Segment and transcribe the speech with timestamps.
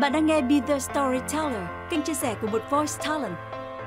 [0.00, 3.34] Bạn đang nghe Be The Storyteller, kênh chia sẻ của một voice talent.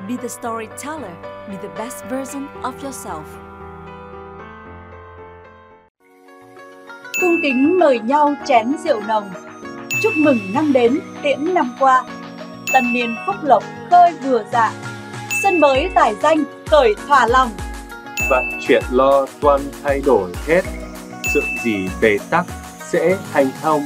[0.08, 1.12] Be The Storyteller,
[1.50, 3.24] be the best version of yourself.
[7.22, 9.30] Cung kính mời nhau chén rượu nồng.
[10.02, 12.04] Chúc mừng năm đến, tiễn năm qua.
[12.74, 14.74] Tân niên phúc lộc khơi vừa dạ.
[15.44, 17.50] Xuân mới tài danh, cởi thỏa lòng.
[18.30, 20.62] Vạn chuyện lo toan thay đổi hết.
[21.34, 22.46] Sự gì bế tắc
[22.80, 23.82] sẽ thành thông.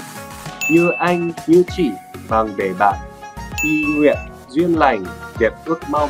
[0.70, 1.92] Như anh, như chị
[2.30, 2.96] bằng để bạn
[3.64, 4.18] y nguyện
[4.50, 5.06] duyên lành
[5.40, 6.10] đẹp ước mong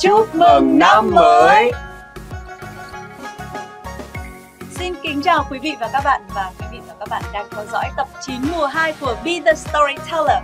[0.00, 1.72] Chúc mừng năm mới!
[4.70, 7.46] Xin kính chào quý vị và các bạn và quý vị và các bạn đang
[7.50, 10.42] theo dõi tập 9 mùa 2 của Be The Storyteller.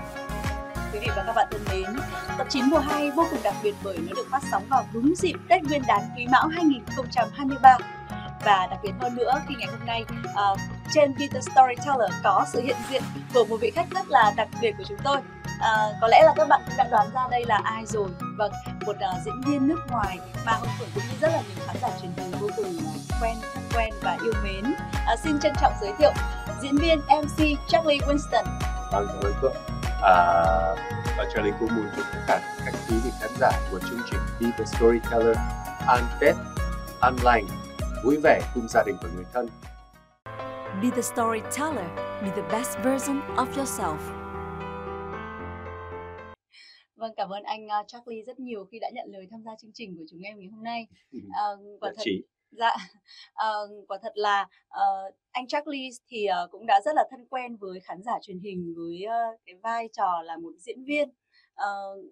[0.93, 1.97] Quý vị và các bạn thân mến,
[2.39, 5.15] tập 9 mùa 2 vô cùng đặc biệt bởi nó được phát sóng vào đúng
[5.17, 7.79] dịp Tết Nguyên đán Quý Mão 2023
[8.47, 10.05] và đặc biệt hơn nữa khi ngày hôm nay
[10.53, 10.59] uh,
[10.93, 13.03] trên Peter Storyteller có sự hiện diện
[13.35, 15.17] của một vị khách rất là đặc biệt của chúng tôi.
[15.61, 18.09] À, có lẽ là các bạn cũng đã đoán ra đây là ai rồi.
[18.39, 18.53] Vâng
[18.87, 21.77] một uh, diễn viên nước ngoài mà hồng phượng cũng như rất là nhiều khán
[21.83, 22.79] giả truyền hình vô cùng
[23.23, 24.75] quen thân quen và yêu mến.
[25.07, 26.13] À, xin trân trọng giới thiệu
[26.63, 28.45] diễn viên mc Charlie Winston.
[28.93, 29.57] Vâng cảm ơn phượng
[30.03, 30.15] à,
[31.17, 34.21] và Charlie cũng muốn chúc tất cả các quý vị khán giả của chương trình
[34.41, 35.37] Be The Storyteller
[35.87, 36.35] an Tết
[37.01, 37.47] an lành
[38.05, 39.49] vui vẻ cùng gia đình và người thân.
[40.83, 41.89] Be the storyteller,
[42.23, 43.99] be the best version of yourself.
[46.97, 49.71] Vâng, cảm ơn anh uh, Charlie rất nhiều khi đã nhận lời tham gia chương
[49.75, 50.87] trình của chúng em ngày hôm nay.
[51.17, 51.23] Uh,
[51.81, 52.23] quả thật, chị.
[52.51, 52.77] Dạ,
[53.33, 57.57] uh, quả thật là uh, anh Charlie thì uh, cũng đã rất là thân quen
[57.57, 61.09] với khán giả truyền hình với uh, cái vai trò là một diễn viên.
[61.55, 62.05] Uh,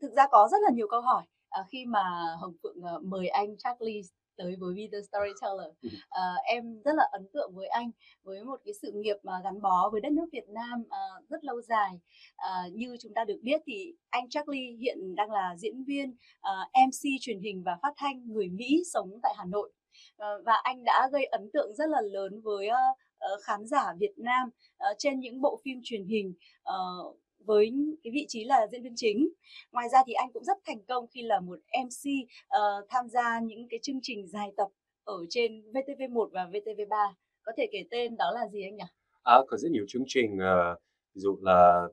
[0.00, 1.22] thực ra có rất là nhiều câu hỏi
[1.60, 2.02] uh, khi mà
[2.40, 4.02] Hồng Phượng uh, mời anh Charlie
[4.36, 5.70] tới với Be The Storyteller.
[6.08, 7.90] À, em rất là ấn tượng với anh
[8.22, 11.44] với một cái sự nghiệp mà gắn bó với đất nước Việt Nam à, rất
[11.44, 12.00] lâu dài.
[12.36, 16.52] À, như chúng ta được biết thì anh Charlie hiện đang là diễn viên, à,
[16.86, 19.72] MC truyền hình và phát thanh người Mỹ sống tại Hà Nội.
[20.16, 24.14] À, và anh đã gây ấn tượng rất là lớn với uh, khán giả Việt
[24.16, 27.16] Nam uh, trên những bộ phim truyền hình uh,
[27.46, 27.72] với
[28.04, 29.28] cái vị trí là diễn viên chính.
[29.72, 33.40] Ngoài ra thì anh cũng rất thành công khi là một MC uh, tham gia
[33.40, 34.68] những cái chương trình dài tập
[35.04, 37.12] ở trên VTV1 và VTV3.
[37.42, 38.84] Có thể kể tên đó là gì anh nhỉ?
[39.22, 40.78] À, có rất nhiều chương trình uh,
[41.14, 41.88] ví dụ là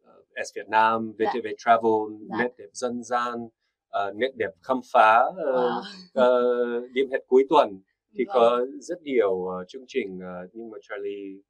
[0.00, 1.50] uh, S Việt Nam, VTV dạ.
[1.58, 2.36] Travel, dạ.
[2.38, 6.84] Nét đẹp dân gian, uh, Nét đẹp khám phá, uh, wow.
[6.84, 7.80] uh, điểm hẹn cuối tuần
[8.18, 8.34] thì vâng.
[8.34, 11.40] có rất nhiều uh, chương trình uh, nhưng mà Charlie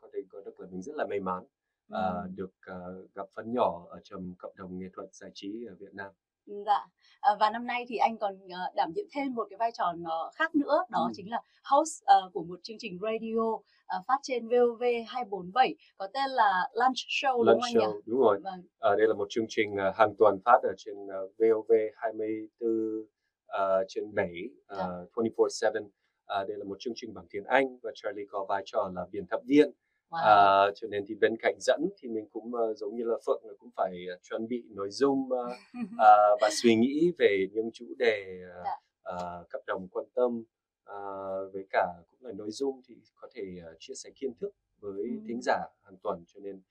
[0.00, 1.44] có thể có được là mình rất là may mắn
[1.92, 5.74] uh, được uh, gặp phần nhỏ ở trong cộng đồng nghệ thuật giải trí ở
[5.80, 6.12] Việt Nam.
[6.46, 6.86] Dạ.
[7.20, 9.92] À, và năm nay thì anh còn uh, đảm nhiệm thêm một cái vai trò
[9.92, 11.12] nó khác nữa, đó ừ.
[11.14, 16.06] chính là host uh, của một chương trình radio uh, phát trên VOV 247 có
[16.14, 18.00] tên là Lunch Show Lunch đúng không show, anh nhỉ?
[18.06, 18.40] Đúng rồi.
[18.44, 18.62] Vâng.
[18.78, 22.70] À, đây là một chương trình uh, hàng tuần phát ở trên uh, VOV 24
[22.70, 24.86] uh, trên 7 uh, dạ.
[25.14, 25.84] 24/7.
[25.84, 29.06] Uh, đây là một chương trình bằng tiếng Anh và Charlie có vai trò là
[29.10, 29.72] biên tập viên
[30.14, 30.66] Wow.
[30.66, 33.42] À, cho nên thì bên cạnh dẫn thì mình cũng uh, giống như là Phượng
[33.58, 37.86] cũng phải uh, chuẩn bị nội dung uh, uh, và suy nghĩ về những chủ
[37.98, 38.66] đề uh,
[39.14, 40.44] uh, cộng đồng quan tâm
[40.90, 44.50] uh, với cả cũng là nội dung thì có thể uh, chia sẻ kiến thức
[44.80, 45.24] với ừ.
[45.28, 46.62] thính giả hàng tuần cho nên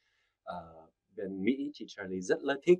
[0.49, 2.79] uh, bên Mỹ thì Charlie rất là thích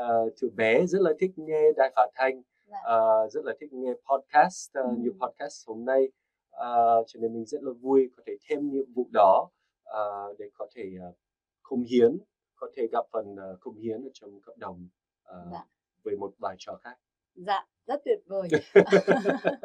[0.00, 2.38] uh, từ bé rất là thích nghe đài phát thanh
[2.68, 4.96] uh, rất là thích nghe podcast uh, ừ.
[4.98, 6.08] như podcast hôm nay
[6.56, 9.50] uh, cho nên mình rất là vui có thể thêm nhiệm vụ đó
[9.90, 11.14] uh, để có thể uh,
[11.62, 12.18] cống hiến
[12.54, 14.88] có thể gặp phần uh, cống hiến ở trong cộng đồng
[15.28, 15.64] uh, dạ.
[16.04, 16.96] với một bài trò khác.
[17.34, 18.48] Dạ rất tuyệt vời.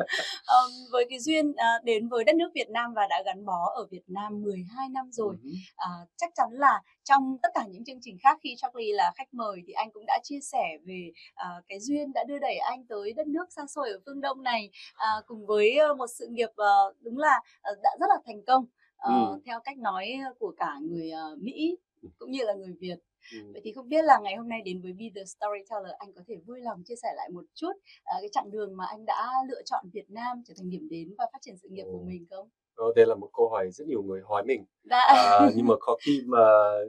[0.56, 3.72] Um, với cái duyên uh, đến với đất nước Việt Nam và đã gắn bó
[3.76, 5.36] ở Việt Nam 12 năm rồi
[5.72, 9.34] uh, chắc chắn là trong tất cả những chương trình khác khi Charlie là khách
[9.34, 12.86] mời thì anh cũng đã chia sẻ về uh, cái duyên đã đưa đẩy anh
[12.88, 16.28] tới đất nước xa xôi ở phương Đông này uh, cùng với uh, một sự
[16.32, 17.40] nghiệp uh, đúng là
[17.72, 18.66] uh, đã rất là thành công
[19.10, 21.78] uh, theo cách nói của cả người uh, Mỹ
[22.20, 22.98] cũng như là người Việt.
[23.34, 23.38] Ừ.
[23.54, 26.22] Vậy thì không biết là ngày hôm nay đến với Be The Storyteller anh có
[26.28, 29.28] thể vui lòng chia sẻ lại một chút uh, cái chặng đường mà anh đã
[29.50, 31.90] lựa chọn Việt Nam trở thành điểm đến và phát triển sự nghiệp ừ.
[31.92, 32.50] của mình không?
[32.76, 34.66] Ờ, đây là một câu hỏi rất nhiều người hỏi mình.
[34.84, 35.00] Dạ.
[35.08, 36.40] À, nhưng mà có khi mà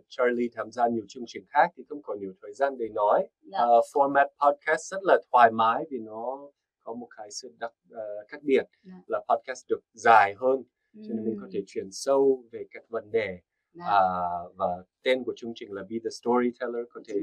[0.08, 3.28] Charlie tham gia nhiều chương trình khác thì không có nhiều thời gian để nói.
[3.48, 6.50] Uh, format podcast rất là thoải mái vì nó
[6.82, 8.92] có một cái sự đặc uh, khác biệt dạ.
[9.06, 10.62] là podcast được dài hơn
[11.08, 13.38] cho nên mình có thể chuyển sâu về các vấn đề
[13.72, 13.84] dạ.
[13.84, 14.00] à,
[14.56, 14.66] và
[15.02, 17.14] tên của chương trình là Be the Storyteller có thể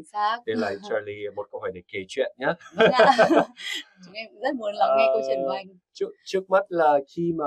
[0.45, 2.47] đây là Charlie một câu hỏi để kể chuyện nhé.
[2.75, 2.91] Vâng
[4.05, 5.67] Chúng em rất muốn lắng nghe à, câu chuyện của anh.
[5.93, 7.45] Trước, trước mắt là khi mà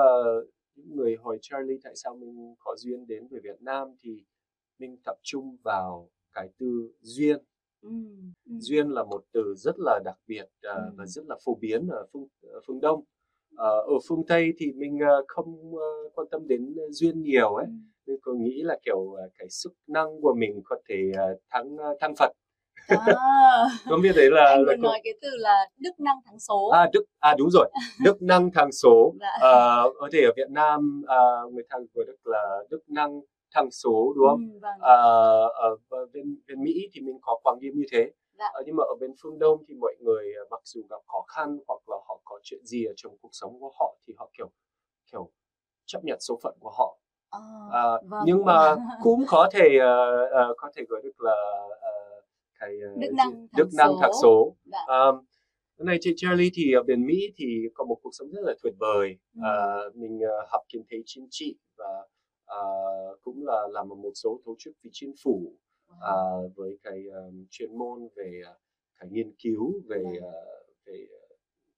[0.75, 4.25] những người hỏi Charlie tại sao mình có duyên đến với Việt Nam thì
[4.79, 7.39] mình tập trung vào cái từ duyên
[7.83, 7.91] Ừ.
[8.47, 8.53] Ừ.
[8.59, 10.91] duyên là một từ rất là đặc biệt uh, Ừ.
[10.97, 13.16] và rất là phổ biến ở phương ở phương đông Ờ,
[13.57, 17.73] ở phương tây thì mình uh, không uh, quan tâm đến duyên nhiều ấy Ừ.
[18.07, 20.97] mình có nghĩ là kiểu cái sức năng của mình có thể
[21.51, 22.31] thắng thắng phật
[22.89, 22.97] À.
[23.89, 26.91] không biết đấy là, anh là nói cái từ là đức năng thắng số à
[26.93, 27.71] đức à đúng rồi
[28.05, 29.31] đức năng thắng số dạ.
[29.41, 33.21] Ờ, có thể ở Việt Nam uh, người ta gọi được là đức năng
[33.55, 34.79] thắng số đúng không Ừ, vâng.
[34.81, 38.45] Ờ, ở ở bên bên Mỹ thì mình có quan điểm như thế Dạ.
[38.53, 41.25] Ờ, nhưng mà ở bên phương Đông thì mọi người ờ, mặc dù gặp khó
[41.29, 44.31] khăn hoặc là họ có chuyện gì ở trong cuộc sống của họ thì họ
[44.39, 44.51] kiểu
[45.13, 45.31] kiểu
[45.87, 46.99] chấp nhận số phận của họ
[47.73, 48.23] À, vâng.
[48.27, 51.33] nhưng mà cũng có thể ờ, ờ, có thể gọi được là
[51.81, 52.21] ờ,
[52.61, 53.99] cái ờ, Đức năng đức năng số.
[54.01, 54.79] thắng số Dạ.
[54.89, 55.25] Um,
[55.87, 57.45] này chị Charlie thì ở bên Mỹ thì
[57.75, 59.17] có một cuộc sống rất là tuyệt vời.
[59.35, 59.41] Ừ.
[59.45, 62.07] Ờ, mình ờ, học kinh tế chính trị và
[62.45, 62.65] ờ,
[63.23, 65.53] cũng là làm một số tổ chức vì chính phủ
[66.01, 68.59] Ờ, với cái um, chuyên môn về ờ,
[69.01, 71.07] cái nghiên cứu về ờ, về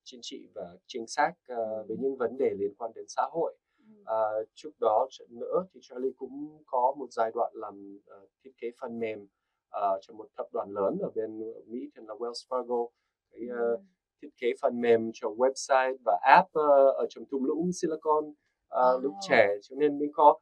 [0.04, 1.84] chính trị và chính sách ờ, Ừ.
[1.88, 3.56] về những vấn đề liên quan đến xã hội.
[4.04, 8.70] Ờ, trước đó nữa thì Charlie cũng có một giai đoạn làm ờ, thiết kế
[8.80, 9.26] phần mềm
[9.70, 12.88] ờ, cho một tập đoàn lớn ở bên Mỹ tên là Wells Fargo
[13.30, 13.76] cái Ừ.
[14.22, 18.24] thiết kế phần mềm cho website và app ờ, ở trong thung lũng Silicon
[19.02, 19.28] lúc Wow.
[19.28, 20.38] trẻ cho nên mình có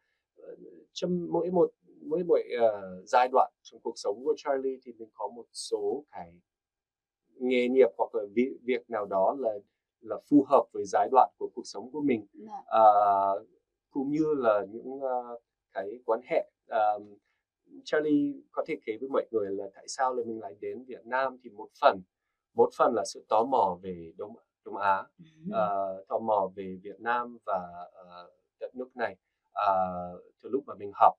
[0.93, 1.71] trong mỗi một
[2.09, 6.05] mỗi mỗi ờ, giai đoạn trong cuộc sống của Charlie thì mình có một số
[6.11, 6.33] cái
[7.35, 9.51] nghề nghiệp hoặc là việc, việc nào đó là
[10.01, 12.27] là phù hợp với giai đoạn của cuộc sống của mình.
[12.67, 12.83] À,
[13.91, 15.39] cũng như là những ờ,
[15.73, 17.01] cái quan hệ Ờ,
[17.85, 21.07] Charlie có thể kể với mọi người là tại sao là mình lại đến Việt
[21.07, 22.01] Nam thì một phần
[22.55, 25.05] một phần là sự tò mò về Đông Đông Á
[25.53, 28.31] ờ, tò mò về Việt Nam và ờ,
[28.61, 29.17] đất nước này
[29.53, 29.75] ờ,
[30.43, 31.15] từ lúc mà mình học.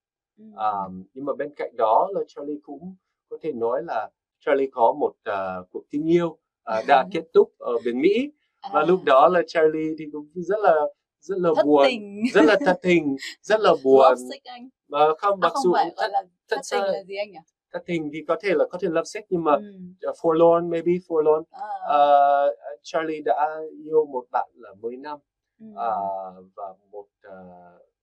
[0.56, 0.72] À,
[1.14, 2.96] nhưng mà bên cạnh đó là Charlie cũng
[3.30, 7.52] có thể nói là Charlie có một ờ, cuộc tình yêu ờ, đã kết thúc
[7.60, 8.32] ở bên Mỹ.
[8.74, 10.74] Và À, lúc đó là Charlie thì cũng rất là
[11.20, 12.24] rất là thất buồn tình.
[12.34, 14.18] rất là thất tình rất là buồn.
[14.88, 17.40] Mà không à, mặc không dù phải thất, thất, thất tình là gì anh nhỉ?
[17.74, 19.78] thất tình thì có thể là có thể love sick nhưng mà ừ.
[20.10, 21.44] uh, forlorn maybe forlorn.
[21.52, 25.20] À, Ờ, Charlie đã yêu một bạn là 10 năm.
[25.60, 25.66] Ừ.
[25.78, 25.92] à,
[26.56, 27.34] và một ờ,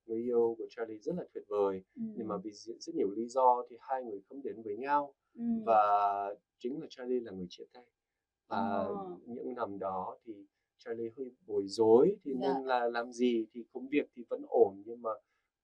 [0.07, 2.03] người yêu của Charlie rất là tuyệt vời Ừ.
[2.17, 5.43] nhưng mà vì rất nhiều lý do thì hai người không đến với nhau Ừ.
[5.67, 5.79] và
[6.59, 7.85] chính là Charlie là người chia tay
[8.49, 9.17] và Ờ.
[9.27, 10.33] những năm đó thì
[10.79, 12.41] Charlie hơi bối rối thì Dạ.
[12.55, 15.11] nên là làm gì thì công việc thì vẫn ổn nhưng mà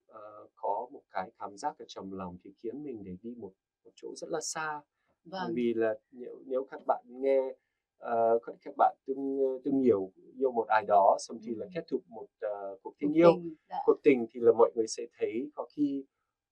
[0.06, 3.52] ờ, có một cái cảm giác ở trong lòng thì khiến mình để đi một
[3.84, 4.80] một chỗ rất là xa
[5.24, 7.54] vâng vì là nếu nếu các bạn nghe
[8.00, 11.84] ờ, các các bạn từng từng nhiều yêu một ai đó xong thì là kết
[11.90, 13.32] thúc một ờ, cuộc tình yêu.
[13.68, 13.76] dạ.
[13.86, 16.04] cuộc tình thì là mọi người sẽ thấy có khi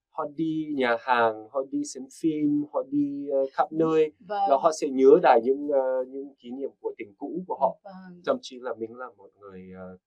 [0.09, 4.39] họ đi nhà hàng họ đi xem phim họ đi ờ, khắp nơi vâng.
[4.49, 7.77] và họ sẽ nhớ lại những ờ, những kỷ niệm của tình cũ của họ.
[7.83, 8.21] Vâng.
[8.25, 9.97] thậm chí là mình là một người ờ,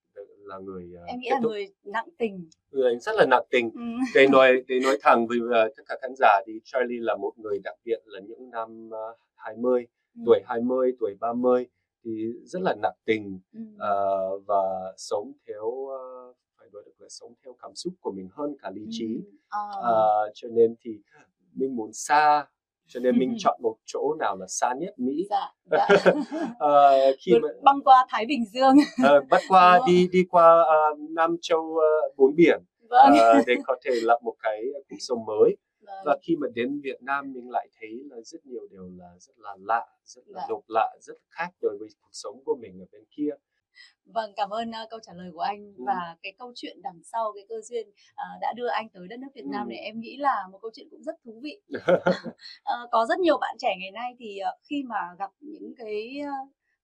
[0.45, 1.51] là người ờ, em nghĩ là thúc.
[1.51, 2.49] người nặng tình.
[2.71, 3.71] Người rất là nặng tình.
[3.75, 3.81] Ừ.
[4.15, 7.33] để nói để nói thẳng với ờ, tất cả khán giả thì Charlie là một
[7.37, 9.87] người đặc biệt là những năm uh, 20
[10.17, 10.23] Ừ.
[10.27, 11.67] tuổi 20 tuổi 30
[12.05, 13.61] thì rất là nặng tình Ừ.
[13.79, 18.29] ờ, và sống theo ờ, phải nói được là sống theo cảm xúc của mình
[18.33, 19.31] hơn cả lý trí Ừ.
[19.49, 19.81] Ờ.
[19.83, 20.91] Ờ, cho nên thì
[21.55, 22.47] mình muốn xa
[22.87, 25.87] cho nên mình chọn một chỗ nào là xa nhất Mỹ dạ dạ
[26.59, 30.63] Ờ, khi mà băng qua Thái Bình Dương ờ, bắt qua Đúng đi đi qua
[30.63, 30.77] ờ,
[31.11, 32.61] Nam Châu ờ, bốn biển
[32.91, 35.57] vâng ờ, để có thể lập một cái cuộc sống mới.
[36.05, 39.35] Và khi mà đến Việt Nam mình lại thấy là rất nhiều điều là rất
[39.39, 40.47] là lạ rất là Dạ.
[40.49, 43.31] độc lạ rất khác đối với cuộc sống của mình ở bên kia
[44.05, 45.85] Vâng, cảm ơn uh, câu trả lời của anh Ừ.
[45.87, 49.19] và cái câu chuyện đằng sau cái cơ duyên uh, đã đưa anh tới đất
[49.19, 49.69] nước Việt Nam Ừ.
[49.69, 51.61] này em nghĩ là một câu chuyện cũng rất thú vị.
[52.65, 56.21] Ờ, có rất nhiều bạn trẻ ngày nay thì ờ, khi mà gặp những cái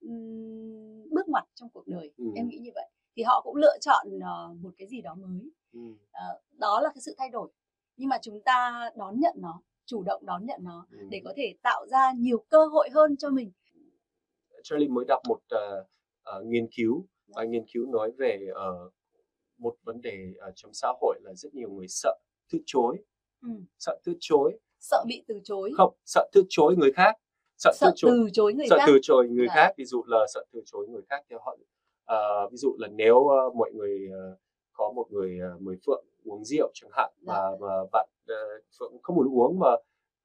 [0.00, 2.24] ừm, bước ngoặt trong cuộc đời, Ừ.
[2.36, 5.50] em nghĩ như vậy thì họ cũng lựa chọn ờ, một cái gì đó mới.
[5.72, 5.80] Ừ.
[6.12, 7.50] Ờ, đó là cái sự thay đổi.
[7.98, 10.98] Nhưng mà chúng ta đón nhận nó, chủ động đón nhận nó Ừ.
[11.10, 13.52] để có thể tạo ra nhiều cơ hội hơn cho mình.
[14.62, 15.84] Charlie mới đọc một ờ,
[16.22, 17.32] ờ, nghiên cứu Dạ.
[17.36, 18.90] và nghiên cứu nói về ờ,
[19.58, 22.14] một vấn đề ở trong xã hội là rất nhiều người sợ
[22.52, 22.96] từ chối
[23.42, 23.48] Ừ.
[23.78, 27.14] sợ từ chối Sợ bị từ chối, không sợ từ chối người khác
[27.56, 28.84] sợ, sợ từ chối từ chối người sợ khác.
[28.86, 29.54] từ chối người Dạ.
[29.54, 31.56] khác ví dụ là sợ từ chối người khác thì họ
[32.04, 34.36] ờ, ví dụ là nếu ờ, mọi người ờ,
[34.72, 37.32] có một người ờ, mời phượng uống rượu chẳng hạn Dạ.
[37.32, 38.08] mà mà bạn
[38.78, 39.66] phượng không muốn uống mà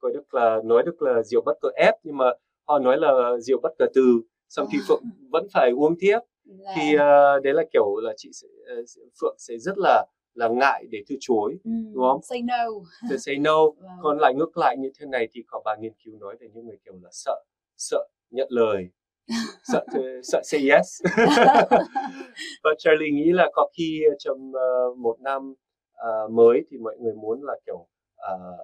[0.00, 2.24] gọi được là nói được là rượu bất ngờ ép nhưng mà
[2.68, 4.84] họ nói là rượu bất ngờ từ xong thì À.
[4.88, 6.72] phượng vẫn phải uống tiếp Dạ.
[6.76, 8.48] thì ờ, đấy là kiểu là chị sẽ,
[8.86, 12.22] sẽ- phượng sẽ rất là là ngại để từ chối Ừ, đúng không?
[12.22, 12.64] Say no.
[13.10, 13.90] to say no Vâng.
[14.02, 16.66] còn lại ngược lại như thế này thì có bài nghiên cứu nói về những
[16.66, 17.42] người kiểu là sợ
[17.76, 18.88] sợ nhận lời
[19.72, 19.84] sợ
[20.22, 21.02] sợ say yes
[22.64, 25.54] và Charlie nghĩ là có khi trong uh, một năm
[25.98, 27.86] uh, mới thì mọi người muốn là kiểu
[28.34, 28.60] uh,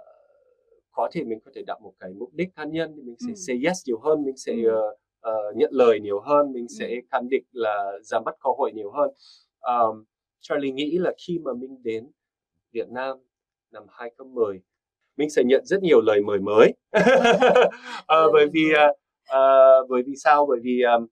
[0.92, 3.28] có thể mình có thể đặt một cái mục đích cá nhân thì mình sẽ
[3.28, 3.34] Ừ.
[3.34, 4.70] say yes nhiều hơn mình sẽ Ừ.
[4.70, 7.00] uh, uh, nhận lời nhiều hơn mình sẽ Ừ.
[7.10, 9.10] khẳng định là giảm bắt cơ hội nhiều hơn
[9.60, 10.04] um,
[10.40, 12.10] Charlie nghĩ là khi mà mình đến
[12.72, 13.18] Việt Nam
[13.70, 14.60] năm 2010
[15.16, 16.72] mình sẽ nhận rất nhiều lời mời mới
[18.08, 18.96] Lời bởi vì uh,
[19.36, 21.06] uh, bởi vì sao bởi vì um,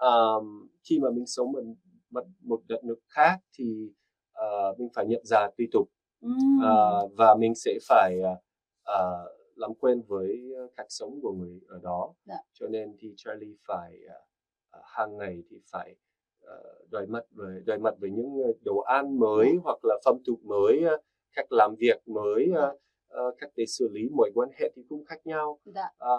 [0.00, 1.62] um, khi mà mình sống ở
[2.10, 3.90] một, một đất nước khác thì
[4.38, 5.88] uh, mình phải nhận ra tùy tục
[6.26, 12.14] uh, và mình sẽ phải uh, làm quen với cách sống của người ở đó
[12.24, 12.38] Dạ.
[12.52, 15.96] cho nên thì Charlie phải uh, hàng ngày thì phải
[16.44, 19.60] uh, đối mặt với đối mặt với những đồ ăn mới Dạ.
[19.64, 21.00] hoặc là phong tục mới uh,
[21.34, 22.80] cách làm việc mới uh,
[23.28, 25.88] uh, cách để xử lý mối quan hệ thì cũng khác nhau Dạ.
[25.98, 26.16] Ờ,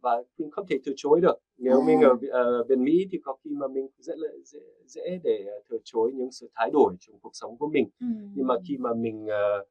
[0.00, 1.86] và mình không thể từ chối được nếu À.
[1.86, 2.12] mình ở
[2.60, 5.78] uh, bên Mỹ thì có khi mà mình dễ lợi- dễ dễ để uh, từ
[5.84, 8.32] chối những sự thay đổi trong cuộc sống của mình Ừm.
[8.36, 9.68] nhưng mà khi mà mình uh,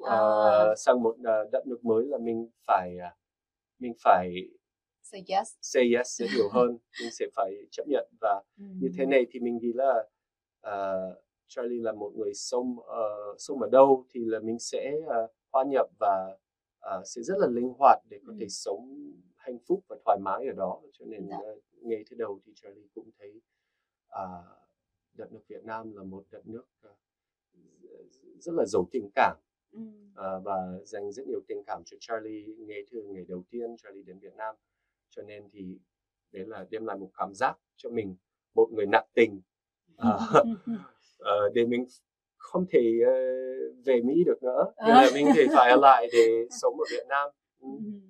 [0.00, 0.74] uh, À.
[0.76, 3.18] sang một uh, đất nước mới là mình phải uh,
[3.78, 4.34] mình phải
[5.02, 5.54] Say yes.
[5.60, 9.10] say yes rất nhiều hơn mình sẽ phải chấp nhận và như thế Ừm.
[9.10, 10.04] này thì mình nghĩ là
[10.66, 11.16] uh,
[11.48, 14.92] Charlie là một người sống uh, sống ở đâu thì là mình sẽ
[15.24, 16.38] uh, hòa nhập và
[16.98, 18.48] uh, sẽ rất là linh hoạt để có thể Ừm.
[18.48, 21.36] sống hạnh phúc và thoải mái ở đó cho nên Dạ.
[21.36, 23.40] uh, ngay từ đầu thì Charlie cũng thấy
[24.06, 24.46] uh,
[25.14, 26.96] đất nước Việt Nam là một đất nước uh,
[28.38, 29.36] rất là giàu tình cảm
[29.72, 30.12] Ừm.
[30.16, 34.02] à, và dành rất nhiều tình cảm cho Charlie ngay từ ngày đầu tiên Charlie
[34.02, 34.56] đến Việt Nam
[35.10, 35.78] cho nên thì
[36.32, 38.16] đấy là đem lại một cảm giác cho mình
[38.54, 39.40] một người nặng tình
[39.96, 40.10] à,
[41.18, 41.86] ờ, để mình
[42.42, 43.12] không thể ờ,
[43.84, 47.06] về Mỹ được nữa nên là mình thể phải ở lại để sống ở Việt
[47.08, 47.30] Nam
[47.62, 47.68] Ừ.
[47.68, 48.00] Ừm.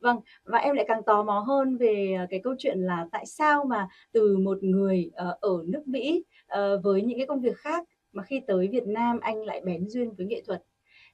[0.00, 3.64] Vâng, và em lại càng tò mò hơn về cái câu chuyện là tại sao
[3.64, 7.84] mà từ một người ờ, ở nước Mỹ ờ, với những cái công việc khác
[8.12, 10.62] mà khi tới Việt Nam anh lại bén duyên với nghệ thuật.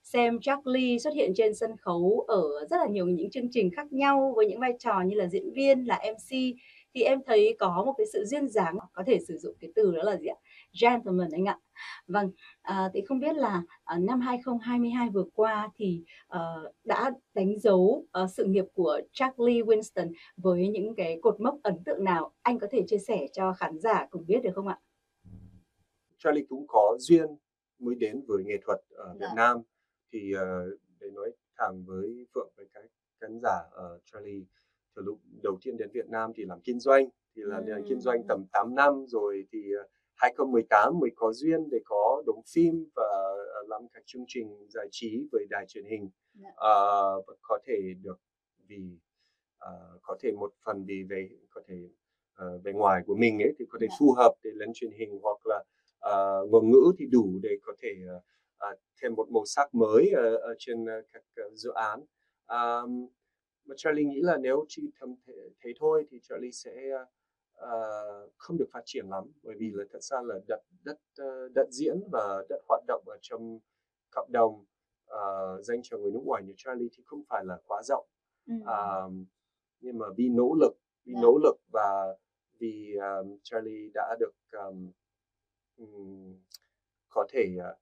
[0.02, 3.92] Xem Charlie xuất hiện trên sân khấu ở rất là nhiều những chương trình khác
[3.92, 6.56] nhau với những vai trò như là diễn viên, là MC
[6.94, 9.92] thì em thấy có một cái sự duyên dáng có thể sử dụng cái từ
[9.96, 10.36] đó là gì ạ?
[10.80, 11.58] Gentleman anh ạ.
[12.06, 12.30] Vâng,
[12.62, 18.06] à, thì không biết là à, năm 2022 vừa qua thì ờ, đã đánh dấu
[18.10, 22.58] ờ, sự nghiệp của Charlie Winston với những cái cột mốc ấn tượng nào anh
[22.58, 24.78] có thể chia sẻ cho khán giả cùng biết được không ạ?
[26.18, 27.26] Charlie cũng có duyên
[27.78, 29.32] mới đến với nghệ thuật ở Việt Dạ.
[29.36, 29.56] Nam
[30.12, 30.70] thì ờ,
[31.00, 32.84] để nói thẳng với Phượng với các
[33.20, 34.44] khán giả ở Charlie
[34.94, 38.00] từ lúc đầu tiên đến Việt Nam thì làm kinh doanh thì là làm kinh
[38.00, 42.86] doanh tầm 8 năm rồi thì ờ, 2018 mới có duyên để có đóng phim
[42.96, 43.02] và
[43.54, 46.48] ờ, làm các chương trình giải trí với đài truyền hình Dạ.
[46.56, 48.20] Ờ, và có thể được
[48.68, 48.98] vì
[49.58, 51.88] ờ, có thể một phần vì về có thể
[52.34, 53.96] ờ, về ngoài của mình ấy thì có thể Dạ.
[54.00, 55.64] phù hợp để lên truyền hình hoặc là
[55.98, 58.20] ờ, ngôn ngữ thì đủ để có thể ờ,
[58.58, 62.00] ờ, thêm một màu sắc mới ở, ở trên ờ, các ờ, dự án
[62.46, 63.08] um,
[63.64, 65.32] mà Charlie nghĩ là nếu chỉ thầm thế,
[65.64, 66.72] thế thôi thì Charlie sẽ
[67.58, 71.48] ờ, không được phát triển lắm bởi vì là thật ra là đất đất ờ,
[71.54, 73.58] đất diễn và đất hoạt động ở trong
[74.10, 74.64] cộng đồng
[75.06, 78.06] ờ, dành cho người nước ngoài như Charlie thì không phải là quá rộng
[78.46, 78.60] Ừm.
[78.60, 79.24] um,
[79.80, 81.20] nhưng mà vì nỗ lực vì Dạ.
[81.22, 82.16] nỗ lực và
[82.60, 84.92] vì um, Charlie đã được um,
[87.08, 87.78] có thể uh,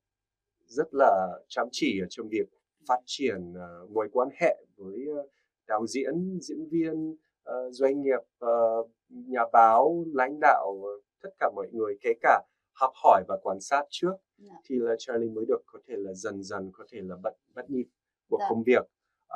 [0.66, 2.48] rất là chăm chỉ ở trong việc
[2.88, 5.30] phát triển uh, mối quan hệ với uh,
[5.66, 10.76] đạo diễn, diễn viên, uh, doanh nghiệp, uh, nhà báo, lãnh đạo,
[11.22, 14.54] tất cả mọi người, kể cả học hỏi và quan sát trước Dạ.
[14.64, 17.70] thì là Charlie mới được có thể là dần dần có thể là bắt bắt
[17.70, 17.86] nhịp
[18.28, 18.46] của Dạ.
[18.48, 18.82] công việc.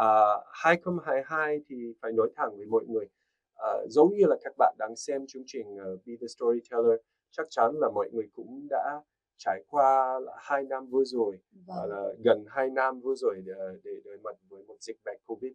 [0.02, 4.74] Uh, 2022 thì phải nói thẳng với mọi người uh, giống như là các bạn
[4.78, 7.00] đang xem chương trình uh, Be the Storyteller
[7.30, 9.02] chắc chắn là mọi người cũng đã
[9.38, 11.90] trải qua hai năm vừa rồi gọi Vâng.
[11.90, 13.52] là gần hai năm vừa rồi để,
[13.84, 15.52] để đối mặt với một dịch bệnh Covid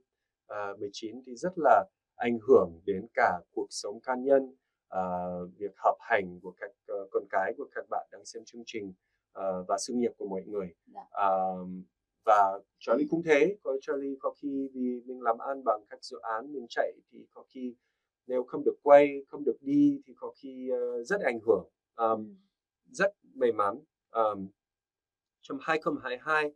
[0.73, 4.55] uh, 19 thì rất là ảnh hưởng đến cả cuộc sống cá nhân
[4.95, 8.63] uh, việc học hành của các uh, con cái của các bạn đang xem chương
[8.65, 8.93] trình
[9.39, 10.73] uh, và sự nghiệp của mọi người.
[10.91, 11.69] Uh,
[12.25, 16.17] và Charlie cũng thế có Charlie có khi vì mình làm ăn bằng các dự
[16.21, 17.75] án mình chạy thì có khi
[18.27, 21.69] nếu không được quay không được đi thì có khi uh, rất ảnh hưởng.
[21.95, 22.35] Um,
[22.91, 23.79] rất may mắn.
[24.11, 24.47] Um,
[25.41, 26.51] trong 2022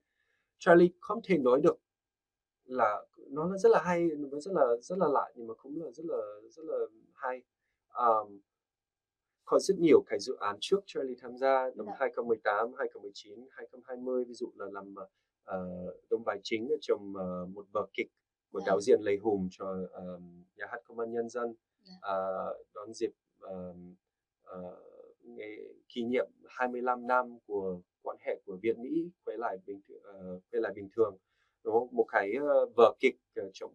[0.59, 1.79] Charlie không thể nói được
[2.65, 5.81] là nó là rất là hay nó rất là rất là lạ nhưng mà cũng
[5.83, 6.17] là rất là
[6.49, 6.77] rất là
[7.13, 7.41] hay
[7.97, 8.39] um,
[9.45, 11.93] có rất nhiều cái dự án trước Charlie tham gia năm Dạ.
[11.99, 17.65] 2018, 2019, 2020 ví dụ là làm uh, đóng vai chính ở trong uh, một
[17.73, 18.07] vở kịch
[18.51, 18.65] của Dạ.
[18.67, 20.21] đạo diễn Lê Hùng cho uh,
[20.57, 21.93] nhà hát công an nhân dân Dạ.
[21.95, 23.11] uh, đón dịp
[23.45, 23.75] uh,
[24.57, 24.77] uh,
[25.23, 25.57] ngày
[25.87, 30.01] kỷ niệm 25 năm của quan hệ của Việt Mỹ quay lại bình thường,
[30.35, 31.17] uh, quay lại bình thường
[31.63, 31.87] đúng không?
[31.91, 33.71] một cái uh, vở kịch uh, trong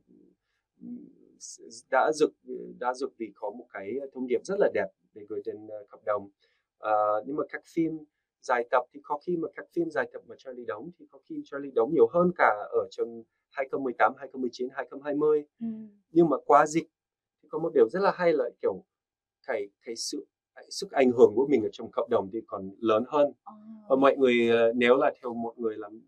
[1.90, 2.32] đã dựng
[2.78, 5.88] đã dựng vì có một cái thông điệp rất là đẹp để gửi đến uh,
[5.88, 6.24] cộng đồng
[6.84, 7.98] uh, nhưng mà các phim
[8.40, 11.18] dài tập thì có khi mà các phim dài tập mà Charlie đóng thì có
[11.24, 15.66] khi Charlie đóng nhiều hơn cả ở trong 2018, 2019, 2020 Ừ.
[16.10, 16.86] nhưng mà qua dịch
[17.42, 18.84] thì có một điều rất là hay là kiểu
[19.46, 20.26] cái cái sự
[20.70, 23.52] sức ảnh hưởng của mình ở trong cộng đồng thì còn lớn hơn Ờ.
[23.88, 26.00] và mọi người ờ, nếu là theo một người làm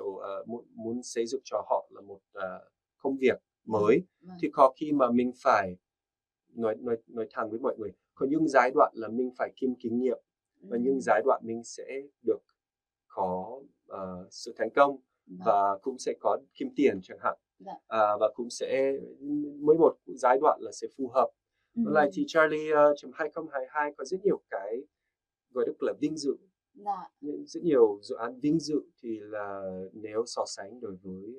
[0.00, 4.02] kiểu uh, muốn, muốn xây dựng cho họ là một uh, công việc mới.
[4.20, 4.36] Vâng.
[4.42, 5.76] thì có khi mà mình phải
[6.54, 9.74] nói nói nói thẳng với mọi người có những giai đoạn là mình phải kiếm
[9.80, 10.18] kinh nghiệm
[10.60, 12.38] và những giai đoạn mình sẽ được
[13.08, 13.60] có
[13.92, 15.38] uh, sự thành công Vâng.
[15.46, 17.38] và cũng sẽ có kiếm tiền chẳng hạn.
[17.86, 18.92] À, và cũng sẽ
[19.60, 21.30] mỗi một giai đoạn là sẽ phù hợp.
[21.74, 24.82] Lại thì Charlie uh, trong 2022 có rất nhiều cái
[25.50, 26.36] gọi được là vinh dự
[26.74, 27.08] Dạ.
[27.20, 29.62] những rất nhiều dự án vinh dự thì là
[29.92, 31.36] nếu so sánh đối với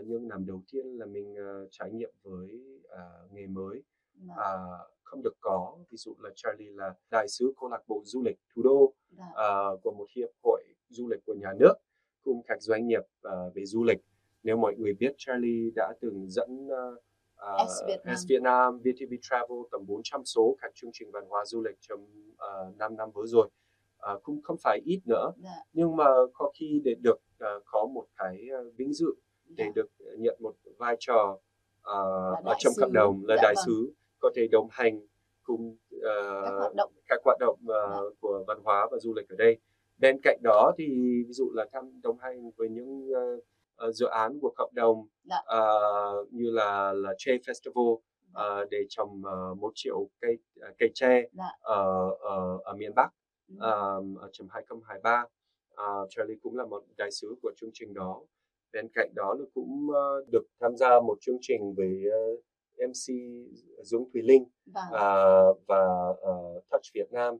[0.00, 3.82] uh, những năm đầu tiên là mình uh, trải nghiệm với uh, nghề mới
[4.28, 4.34] Dạ.
[4.34, 8.22] uh, không được có ví dụ là Charlie là đại sứ câu lạc bộ du
[8.22, 9.24] lịch thủ đô Dạ.
[9.24, 11.74] uh, của một hiệp hội du lịch của nhà nước
[12.24, 13.98] cùng các doanh nghiệp uh, về du lịch
[14.42, 16.98] nếu mọi người biết Charlie đã từng dẫn uh,
[17.62, 18.16] uh, S Việt Nam.
[18.16, 21.76] S Việt Nam, VTV Travel tầm 400 số các chương trình văn hóa du lịch
[21.80, 23.48] trong uh, 5 năm vừa rồi
[24.14, 25.50] uh, cũng không phải ít nữa Dạ.
[25.72, 27.18] nhưng mà có khi để được
[27.56, 29.72] uh, có một cái uh, vinh dự để Dạ.
[29.74, 31.38] được nhận một vai trò
[31.80, 32.80] uh, ở trong sứ.
[32.82, 33.64] cộng đồng là Dạ đại vâng.
[33.66, 35.00] sứ có thể đồng hành
[35.42, 36.02] cùng uh,
[36.44, 36.92] Các hoạt động.
[37.08, 37.96] các hoạt động uh, Dạ.
[38.20, 39.58] của văn hóa và du lịch ở đây
[39.98, 40.84] bên cạnh đó thì
[41.26, 43.44] ví dụ là tham đồng hành với những uh,
[43.88, 45.36] uh, dự án của cộng đồng Dạ.
[45.58, 47.98] uh, như là là Che Festival
[48.34, 48.60] Dạ.
[48.62, 50.38] uh, để trồng uh, một triệu cây
[50.70, 51.44] uh, cây tre Dạ.
[51.60, 53.08] ở ở ở miền Bắc.
[53.48, 58.22] Um, ở trong 2023 uh, Charlie cũng là một đại sứ của chương trình đó.
[58.72, 62.02] Bên cạnh đó nó cũng uh, được tham gia một chương trình với
[62.34, 62.40] uh,
[62.88, 63.14] MC
[63.82, 64.84] Dũng Thùy Linh Vâng.
[64.86, 67.34] uh, và uh, Touch Việt Nam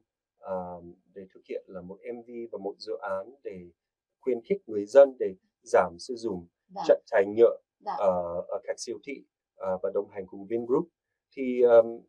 [0.45, 3.71] uh, để thực hiện là một MV và một dự án để
[4.21, 6.83] khuyến khích người dân để giảm sử dụng Dạ.
[6.87, 7.57] chất thải nhựa
[7.99, 10.89] ở, ở các siêu thị uh, và đồng hành cùng Vingroup.
[11.37, 12.01] Thì um,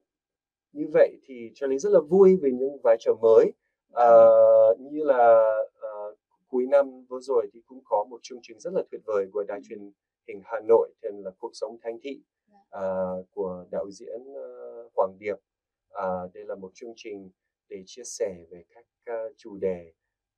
[0.71, 3.51] như vậy thì Charlie rất là vui vì những vai trò mới
[3.91, 8.73] uh, như là uh, cuối năm vừa rồi thì cũng có một chương trình rất
[8.73, 9.91] là tuyệt vời của đài truyền
[10.27, 12.21] hình Hà Nội tên là cuộc sống thanh thị
[12.77, 15.35] uh, của đạo diễn uh, Hoàng Điệp.
[15.93, 17.29] Uh, đây là một chương trình
[17.69, 19.93] để chia sẻ về các uh, chủ đề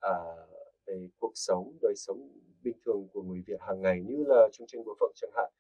[0.08, 0.50] uh,
[0.88, 2.30] về cuộc sống đời sống
[2.64, 5.52] bình thường của người Việt hàng ngày như là chương trình của vợ chẳng hạn.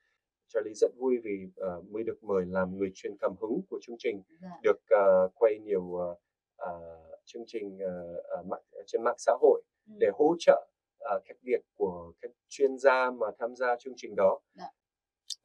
[0.47, 1.47] Charlie rất vui vì
[1.77, 4.59] uh, mới được mời làm người truyền cảm hứng của chương trình Dạ.
[4.63, 6.17] được uh, quay nhiều uh,
[6.63, 9.93] uh, chương trình uh, uh, mạng, trên mạng xã hội Ừ.
[9.99, 10.67] để hỗ trợ
[11.15, 14.39] uh, các việc của các chuyên gia mà tham gia chương trình đó.
[14.55, 14.69] Dạ.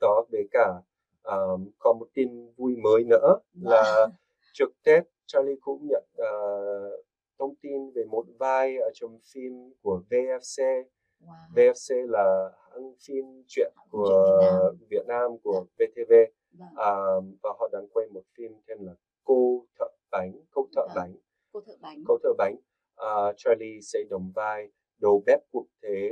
[0.00, 0.80] Đó với cả
[1.22, 3.70] um, có một tin vui mới nữa Dạ.
[3.70, 4.06] là
[4.52, 7.04] trước Tết Charlie cũng nhận uh,
[7.38, 10.84] thông tin về một vai ở trong phim của VFC.
[11.20, 11.54] Wow.
[11.54, 14.76] VFC là hãng phim truyện của Việt Nam.
[14.90, 16.12] Việt Nam của VTV
[16.58, 16.68] Vâng.
[16.76, 16.94] à,
[17.42, 18.92] và họ đang quay một phim tên là
[19.24, 20.94] cô thợ bánh cô thợ Vâng.
[20.96, 21.14] bánh
[21.54, 22.02] Cô thợ bánh.
[22.06, 22.56] cô thợ bánh
[22.96, 24.68] à, Charlie sẽ đồng vai
[25.00, 26.10] đầu bếp quốc tế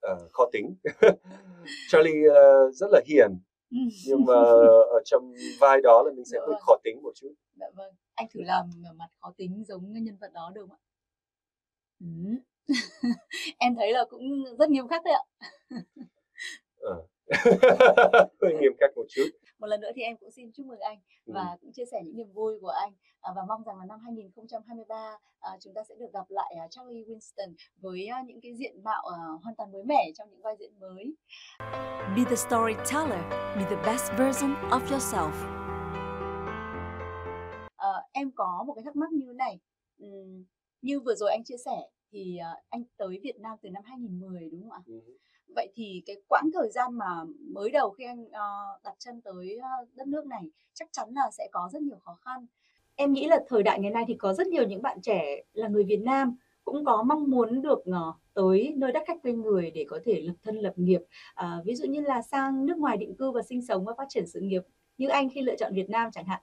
[0.00, 0.74] à, khó tính
[1.90, 3.38] Charlie à, rất là hiền
[4.06, 6.60] nhưng mà ở trong vai đó là mình sẽ Dạ hơi vâng.
[6.66, 7.94] khó tính một chút Dạ vâng.
[8.14, 10.80] Anh thử làm mặt khó tính giống nhân vật đó được không ạ?
[12.00, 12.06] Ừ.
[13.58, 14.22] em thấy là cũng
[14.58, 15.24] rất nghiêm khắc đấy ạ.
[16.80, 17.06] Ờ.
[18.42, 19.28] hơi nghiêm khắc một chút
[19.60, 21.32] Một lần nữa thì em cũng xin chúc mừng anh Ừ.
[21.34, 24.00] và cũng chia sẻ những niềm vui của anh à, và mong rằng là năm
[24.04, 28.54] 2023 à, chúng ta sẽ được gặp lại à, Charlie Winston với à, những cái
[28.54, 31.14] diện mạo à, hoàn toàn mới mẻ trong những vai diễn mới.
[32.16, 33.22] Be the storyteller.
[33.56, 35.32] Be the best version of yourself.
[37.76, 39.58] Ờ, em có một cái thắc mắc như thế này.
[39.98, 40.44] Ừm,
[40.82, 44.48] như vừa rồi anh chia sẻ thì à, anh tới Việt Nam từ năm 2010
[44.52, 44.80] đúng không ạ?
[44.86, 45.00] Ừ.
[45.54, 49.58] Vậy thì cái quãng thời gian mà mới đầu khi anh ờ, đặt chân tới
[49.62, 50.42] ờ, đất nước này
[50.74, 52.46] chắc chắn là sẽ có rất nhiều khó khăn.
[52.96, 55.68] Em nghĩ là thời đại ngày nay thì có rất nhiều những bạn trẻ là
[55.68, 59.70] người Việt Nam cũng có mong muốn được ờ, tới nơi đất khách quê người
[59.70, 61.00] để có thể lập thân lập nghiệp.
[61.34, 64.06] À, ví dụ như là sang nước ngoài định cư và sinh sống và phát
[64.08, 64.62] triển sự nghiệp
[64.98, 66.40] như anh khi lựa chọn Việt Nam chẳng hạn.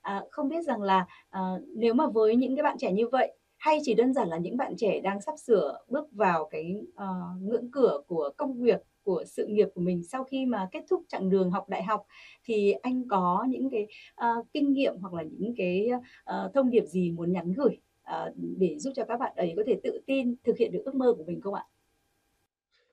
[0.00, 1.40] À, không biết rằng là à,
[1.74, 4.56] nếu mà với những cái bạn trẻ như vậy hay chỉ đơn giản là những
[4.56, 9.24] bạn trẻ đang sắp sửa bước vào cái uh, ngưỡng cửa của công việc của
[9.26, 12.06] sự nghiệp của mình sau khi mà kết thúc chặng đường học đại học
[12.44, 15.90] thì anh có những cái uh, kinh nghiệm hoặc là những cái
[16.30, 19.62] uh, thông điệp gì muốn nhắn gửi uh, để giúp cho các bạn ấy có
[19.66, 21.64] thể tự tin thực hiện được ước mơ của mình không ạ?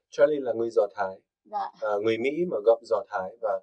[0.10, 1.72] Charlie là người Do Thái, dạ.
[1.96, 3.60] uh, người Mỹ mà gốc Do Thái và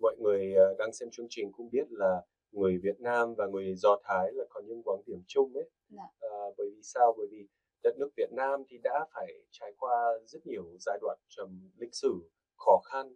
[0.00, 2.22] mọi người uh, đang xem chương trình cũng biết là
[2.54, 5.70] người Việt Nam và người Do Thái là có những quan điểm chung ấy.
[5.88, 6.02] Dạ.
[6.26, 7.14] Uh, bởi vì sao?
[7.18, 7.46] Bởi vì
[7.82, 11.94] đất nước Việt Nam thì đã phải trải qua rất nhiều giai đoạn trong lịch
[11.94, 12.14] sử
[12.56, 13.14] khó khăn,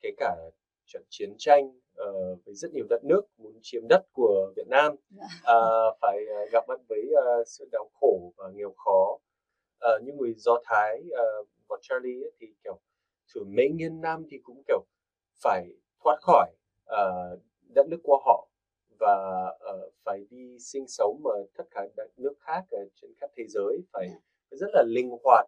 [0.00, 0.36] kể cả
[0.86, 4.92] trận chiến tranh uh, với rất nhiều đất nước muốn chiếm đất của Việt Nam,
[4.92, 9.18] uh, phải uh, gặp mặt với uh, sự đau khổ và nghèo khó.
[9.94, 12.78] Uh, những người Do Thái uh, và Charlie ấy, thì kiểu
[13.34, 14.80] thử mấy nghìn năm thì cũng kiểu
[15.42, 15.68] phải
[16.04, 16.50] thoát khỏi
[16.84, 17.40] uh,
[17.74, 18.47] đất nước của họ
[19.00, 23.30] và uh, phải đi sinh sống ở tất cả các nước khác ở trên khắp
[23.36, 24.22] thế giới phải yeah.
[24.50, 24.56] Dạ.
[24.56, 25.46] rất là linh hoạt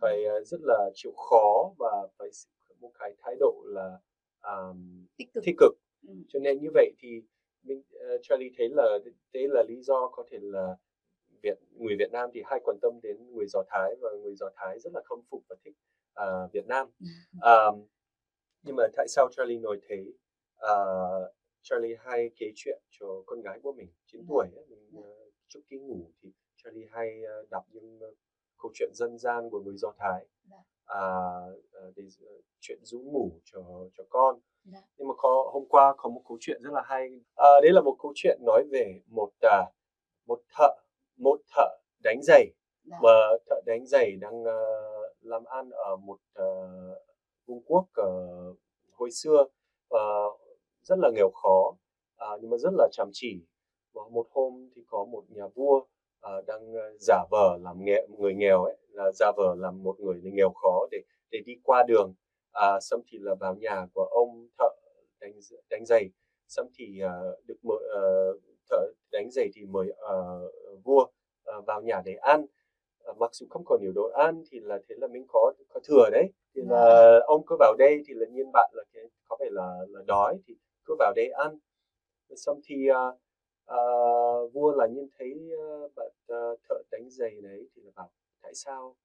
[0.00, 2.28] phải uh, rất là chịu khó và phải
[2.80, 3.98] một cái thái độ là
[4.42, 5.72] um, tích cực, tích cực.
[6.08, 6.14] Ừ.
[6.28, 7.08] cho nên như vậy thì
[7.62, 8.98] mình uh, Charlie thấy là
[9.34, 10.76] thế là lý do có thể là
[11.42, 14.50] Việt người Việt Nam thì hay quan tâm đến người Do Thái và người Do
[14.56, 15.74] Thái rất là khâm phục và thích
[16.22, 16.86] uh, Việt Nam
[17.42, 17.86] um,
[18.62, 20.04] nhưng mà tại sao Charlie nói thế
[20.54, 25.32] uh, Charlie hay kể chuyện cho con gái của mình 9 tuổi ấy, mình uh,
[25.48, 28.16] trước khi ngủ thì Charlie hay uh, đọc những uh,
[28.62, 30.26] câu chuyện dân gian của người Do Thái.
[30.98, 31.64] Uh,
[31.96, 32.02] để
[32.36, 34.40] uh, chuyện rũ ngủ cho cho con.
[34.64, 34.78] Dạ.
[34.96, 37.08] nhưng mà có hôm qua có một câu chuyện rất là hay.
[37.34, 39.74] À, đấy là một câu chuyện nói về một uh,
[40.26, 40.74] một thợ
[41.16, 42.46] một thợ đánh giày.
[42.84, 42.98] Dạ.
[43.02, 43.10] mà
[43.46, 46.98] thợ đánh giày đang uh, làm ăn ở một uh,
[47.46, 48.58] vương quốc uh,
[48.92, 49.44] hồi xưa.
[49.94, 50.40] Uh,
[50.82, 51.74] rất là nghèo khó
[52.32, 53.42] uh, nhưng mà rất là chăm chỉ.
[53.94, 58.34] Và một hôm thì có một nhà vua uh, đang giả vờ làm nghèo, người
[58.34, 60.98] nghèo ấy là giả vờ làm một người nghèo khó để
[61.30, 62.14] để đi qua đường.
[62.58, 64.68] Uh, xong thì là vào nhà của ông thợ
[65.20, 65.32] đánh
[65.70, 66.10] đánh giày.
[66.48, 68.40] Xong thì uh, được mở uh,
[68.70, 72.46] thợ đánh giày thì mời uh, vua uh, vào nhà để ăn.
[73.10, 75.80] Uh, mặc dù không còn nhiều đồ ăn thì là thế là mình có có
[75.84, 76.32] thừa đấy.
[76.54, 77.22] Thì là yeah.
[77.22, 80.38] ông cứ vào đây thì là nhiên bạn là cái có phải là là đói
[80.46, 80.54] thì
[80.90, 81.58] cứ vào đây ăn
[82.36, 83.14] xong thì uh,
[83.74, 88.10] uh, vua là nhìn thấy uh, bạn uh, thợ đánh giày đấy thì là bảo
[88.42, 88.96] tại sao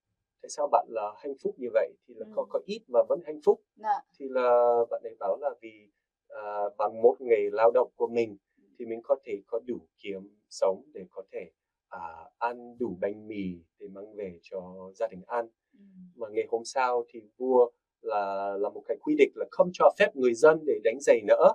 [0.42, 2.32] tại sao bạn là hạnh phúc như vậy thì là ừ.
[2.36, 4.02] có có ít mà vẫn hạnh phúc dạ.
[4.20, 5.90] thì là bạn ấy bảo là vì
[6.34, 8.38] uh, bằng một nghề lao động của mình
[8.80, 11.52] thì mình có thể có đủ kiếm sống để có thể
[11.96, 15.80] uh, ăn đủ bánh mì để mang về cho gia đình ăn ừ.
[16.16, 17.72] mà ngày hôm sau thì vua
[18.02, 21.22] là là một cái quy định là không cho phép người dân để đánh giày
[21.28, 21.54] nữa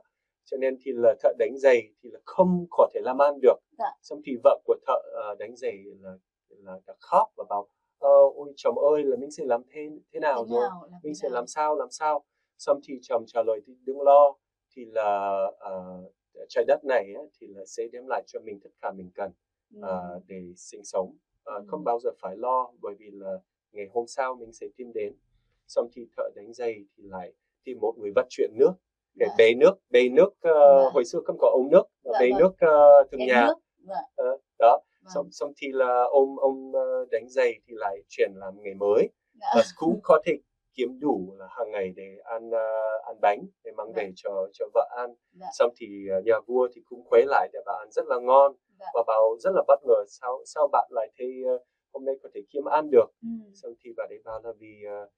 [0.51, 3.57] cho nên thì là thợ đánh giày thì là không có thể làm ăn được
[3.79, 3.91] dạ.
[4.03, 5.01] xong thì vợ của thợ
[5.33, 6.17] uh, đánh giày là
[6.49, 7.61] là đã khóc và bảo
[8.07, 11.15] uh, ôi chồng ơi là mình sẽ làm thế thế nào thế rồi nào, mình
[11.15, 11.35] sẽ nào?
[11.35, 12.25] làm sao làm sao
[12.59, 14.35] xong thì chồng trả lời thì đừng lo
[14.77, 16.15] thì là uh,
[16.49, 19.31] trái đất này ấy, thì là sẽ đem lại cho mình tất cả mình cần
[19.79, 20.21] uh, ừ.
[20.27, 21.65] để sinh sống uh, ừ.
[21.69, 23.39] không bao giờ phải lo bởi vì là
[23.73, 25.15] ngày hôm sau mình sẽ tìm đến
[25.67, 27.33] xong thì thợ đánh giày thì lại
[27.65, 28.73] tìm một người vận chuyển nước
[29.19, 29.35] cái dạ.
[29.39, 32.41] bê nước bê nước uh, hồi xưa không có ống nước dạ, bê vâng.
[32.41, 33.49] nước uh, thường nhà
[33.89, 34.01] dạ.
[34.23, 35.13] uh, đó vâng.
[35.15, 36.73] xong xong thì là ông ông
[37.11, 39.09] đánh giày thì lại chuyển làm nghề mới
[39.41, 39.49] dạ.
[39.57, 40.39] và cũng có thể
[40.77, 44.67] kiếm đủ là hàng ngày để ăn uh, ăn bánh để mang về cho cho
[44.75, 45.47] vợ ăn dạ.
[45.59, 45.87] xong thì
[46.19, 48.87] uh, nhà vua thì cũng khuấy lại để bà ăn rất là ngon dạ.
[48.95, 52.29] và bảo rất là bất ngờ sao sao bạn lại thấy uh, hôm nay có
[52.35, 53.29] thể kiếm ăn được ừ.
[53.55, 55.11] xong thì bà đấy bảo là vì uh,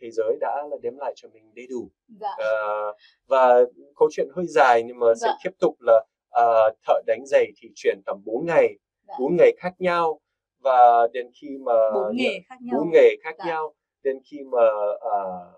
[0.00, 2.28] thế giới đã là đem lại cho mình đầy đủ dạ.
[2.30, 3.64] uh, và
[3.96, 5.28] câu chuyện hơi dài nhưng mà dạ.
[5.28, 6.04] sẽ tiếp tục là
[6.40, 9.14] uh, thợ đánh giày thì chuyển tầm 4 ngày dạ.
[9.20, 10.20] 4 ngày khác nhau
[10.58, 13.44] và đến khi mà bốn nghề khác nhau bốn nghề khác dạ.
[13.46, 15.54] nhau đến khi mà uh,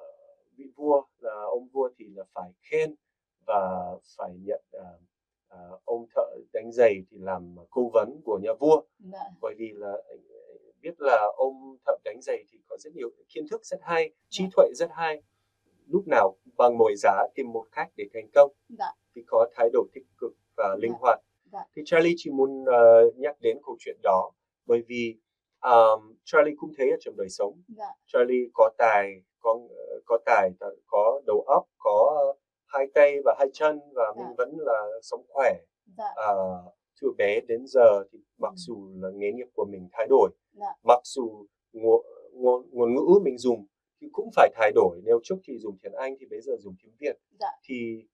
[0.56, 2.94] vị vua là ông vua thì là phải khen
[3.46, 5.00] và phải nhận uh,
[5.54, 9.18] uh, ông thợ đánh giày thì làm cố vấn của nhà vua dạ.
[9.40, 9.92] bởi vì là
[10.82, 14.50] biết là ông thợ đánh giày thì rất nhiều kiến thức rất hay trí dạ.
[14.56, 15.22] tuệ rất hay
[15.86, 18.92] lúc nào bằng mọi giá tìm một cách để thành công dạ.
[19.14, 20.98] thì có thái độ tích cực và linh dạ.
[21.00, 21.20] hoạt
[21.52, 21.64] dạ.
[21.76, 24.30] thì Charlie chỉ muốn uh, nhắc đến câu chuyện đó
[24.66, 25.16] bởi vì
[25.62, 27.88] um, Charlie cũng thấy ở trong đời sống dạ.
[28.06, 29.60] Charlie có tài có
[30.04, 30.50] có tài
[30.86, 32.34] có đầu óc có
[32.66, 34.22] hai tay và hai chân và dạ.
[34.22, 35.54] mình vẫn là sống khỏe
[35.96, 36.08] dạ.
[36.32, 38.56] uh, từ bé đến giờ thì mặc ừ.
[38.56, 40.66] dù là nghề nghiệp của mình thay đổi dạ.
[40.82, 43.66] mặc dù ngôn, ngôn, ngôn ngữ mình dùng
[44.00, 46.74] thì cũng phải thay đổi nếu trước thì dùng tiếng Anh thì bây giờ dùng
[46.82, 47.48] tiếng Việt dạ.
[47.68, 48.04] thì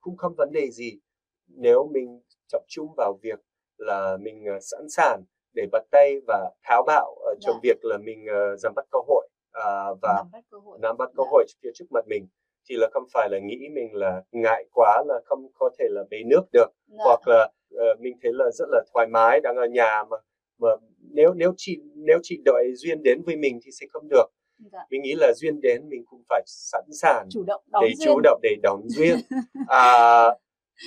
[0.00, 0.98] cũng không vấn đề gì
[1.46, 2.20] nếu mình
[2.52, 3.38] tập trung vào việc
[3.78, 5.22] là mình uh, sẵn sàng
[5.54, 7.60] để bắt tay và tháo bạo ở trong Dạ.
[7.62, 10.96] việc là mình uh, nắm bắt cơ hội uh, và nắm bắt cơ hội nắm
[10.98, 11.28] bắt cơ Dạ.
[11.30, 12.26] hội phía trước mặt mình
[12.68, 16.04] thì là không phải là nghĩ mình là ngại quá là không có thể là
[16.10, 17.04] bế nước được Dạ.
[17.04, 20.16] hoặc là ờ, mình thấy là rất là thoải mái đang ở nhà mà
[20.58, 20.68] mà
[21.10, 24.26] nếu nếu chị nếu chị đợi duyên đến với mình thì sẽ không được
[24.72, 24.78] Dạ.
[24.90, 28.20] mình nghĩ là duyên đến mình cũng phải sẵn sàng chủ động để duyên chủ
[28.22, 29.16] động để đón duyên
[29.68, 30.24] à,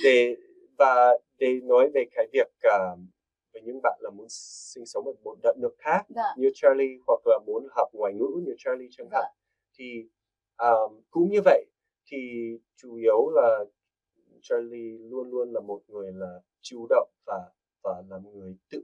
[0.04, 0.36] để
[0.78, 2.78] và để nói về cái việc à,
[3.52, 6.98] với những bạn là muốn sinh sống ở một đất nước khác dạ như Charlie
[7.06, 9.18] hoặc là muốn học ngoại ngữ như Charlie chẳng Dạ.
[9.18, 9.32] hạn
[9.78, 9.84] thì
[10.58, 11.64] um, cũng như vậy
[12.06, 12.16] thì
[12.76, 13.64] chủ yếu là
[14.42, 17.40] Charlie luôn luôn là một người là chủ động và
[17.84, 18.82] và là một người tự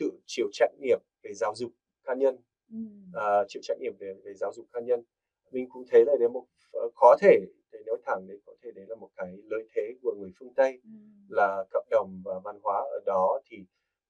[0.00, 1.70] tự chịu trách nhiệm về giáo dục
[2.04, 2.36] cá nhân
[2.72, 3.12] Ừm.
[3.14, 5.02] à, chịu trách nhiệm về về giáo dục cá nhân
[5.50, 7.38] mình cũng thấy là đấy một ờ, có thể
[7.72, 10.54] để nói thẳng đấy có thể đấy là một cái lợi thế của người phương
[10.54, 11.26] Tây Ừm.
[11.28, 13.56] là cộng đồng và văn hóa ở đó thì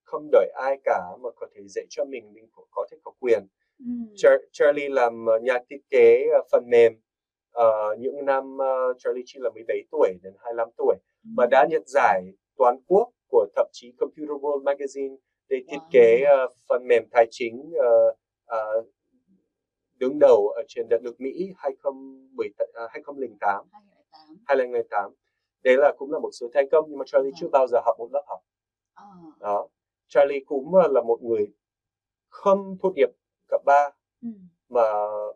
[0.02, 3.12] không đợi ai cả mà có thể dạy cho mình mình có, có thể có
[3.20, 3.46] quyền.
[4.16, 6.92] Char- Charlie làm ờ, nhà thiết kế ờ, phần mềm
[7.52, 10.96] Ờ, những năm ờ, Charlie chỉ là 17 tuổi đến 25 tuổi
[11.36, 12.22] và đã nhận giải
[12.56, 15.16] toàn quốc của tạp chí Computer World Magazine
[15.50, 15.88] để thiết Wow.
[15.92, 18.14] kế ờ, phần mềm tài chính ờ,
[18.46, 18.82] ờ,
[19.98, 25.12] đứng đầu ở trên đất nước Mỹ 2010, à, 2008 2008 2008
[25.64, 27.38] đấy là cũng là một số thành công nhưng mà Charlie Vâng.
[27.40, 28.40] chưa bao giờ học một lớp học
[29.40, 29.68] đó
[30.08, 31.46] Charlie cũng là một người
[32.28, 33.08] không tốt nghiệp
[33.48, 33.90] cấp 3
[34.22, 34.48] ừm.
[34.68, 34.82] mà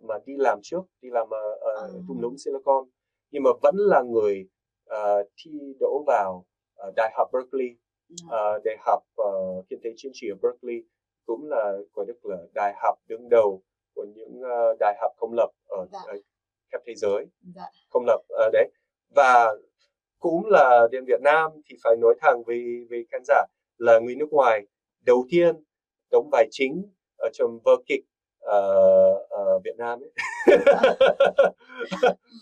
[0.03, 1.87] mà đi làm trước đi làm ở, À.
[2.09, 2.85] thung lũng Silicon
[3.31, 4.49] nhưng mà vẫn là người
[4.85, 7.77] ờ, thi đỗ vào ờ, đại học Berkeley
[8.17, 8.27] Dạ.
[8.31, 9.33] ờ, đại học ờ,
[9.69, 10.83] kinh tế chính trị ở Berkeley
[11.27, 13.63] cũng là gọi được là đại học đứng đầu
[13.95, 15.99] của những ờ, đại học công lập ở, Dạ.
[16.07, 16.15] ở
[16.73, 18.71] khắp thế giới dạ công lập ở đấy
[19.15, 19.55] và
[20.19, 23.45] cũng là đến Việt Nam thì phải nói thẳng với với khán giả
[23.79, 24.67] là người nước ngoài
[25.01, 25.57] đầu tiên
[26.11, 26.83] đóng vai chính
[27.19, 28.05] ở trong vở kịch
[28.49, 29.17] uh,
[29.57, 30.11] uh, Việt Nam ấy.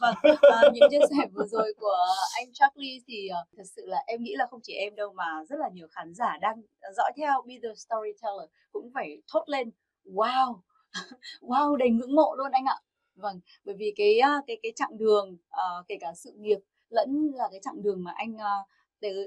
[0.00, 1.96] Vâng, uh, những chia sẻ vừa rồi của
[2.36, 5.44] anh Charlie thì uh, thật sự là em nghĩ là không chỉ em đâu mà
[5.48, 6.62] rất là nhiều khán giả đang
[6.96, 9.70] dõi theo Be the Storyteller cũng phải thốt lên
[10.04, 10.58] wow,
[11.40, 12.78] wow đầy ngưỡng mộ luôn anh ạ.
[13.14, 17.48] Vâng, bởi vì cái cái cái chặng đường uh, kể cả sự nghiệp lẫn là
[17.50, 18.68] cái chặng đường mà anh uh,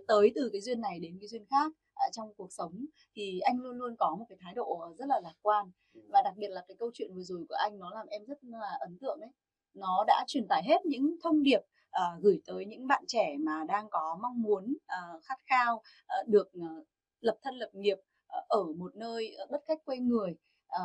[0.07, 1.71] tới từ cái duyên này đến cái duyên khác
[2.11, 5.35] trong cuộc sống thì anh luôn luôn có một cái thái độ rất là lạc
[5.41, 5.71] quan.
[6.09, 8.37] Và đặc biệt là cái câu chuyện vừa rồi của anh nó làm em rất
[8.41, 9.29] là ấn tượng đấy.
[9.73, 13.63] Nó đã truyền tải hết những thông điệp ờ, gửi tới những bạn trẻ mà
[13.67, 16.83] đang có mong muốn ờ, khát khao ờ, được ờ,
[17.19, 20.35] lập thân lập nghiệp ờ, ở một nơi ờ, đất khách quê người
[20.67, 20.83] ờ,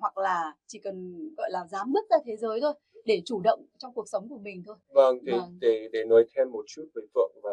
[0.00, 3.66] hoặc là chỉ cần gọi là dám bước ra thế giới thôi để chủ động
[3.78, 4.76] trong cuộc sống của mình thôi.
[4.88, 5.58] Vâng, để, Vâng.
[5.60, 7.52] để để nói thêm một chút về Phượng và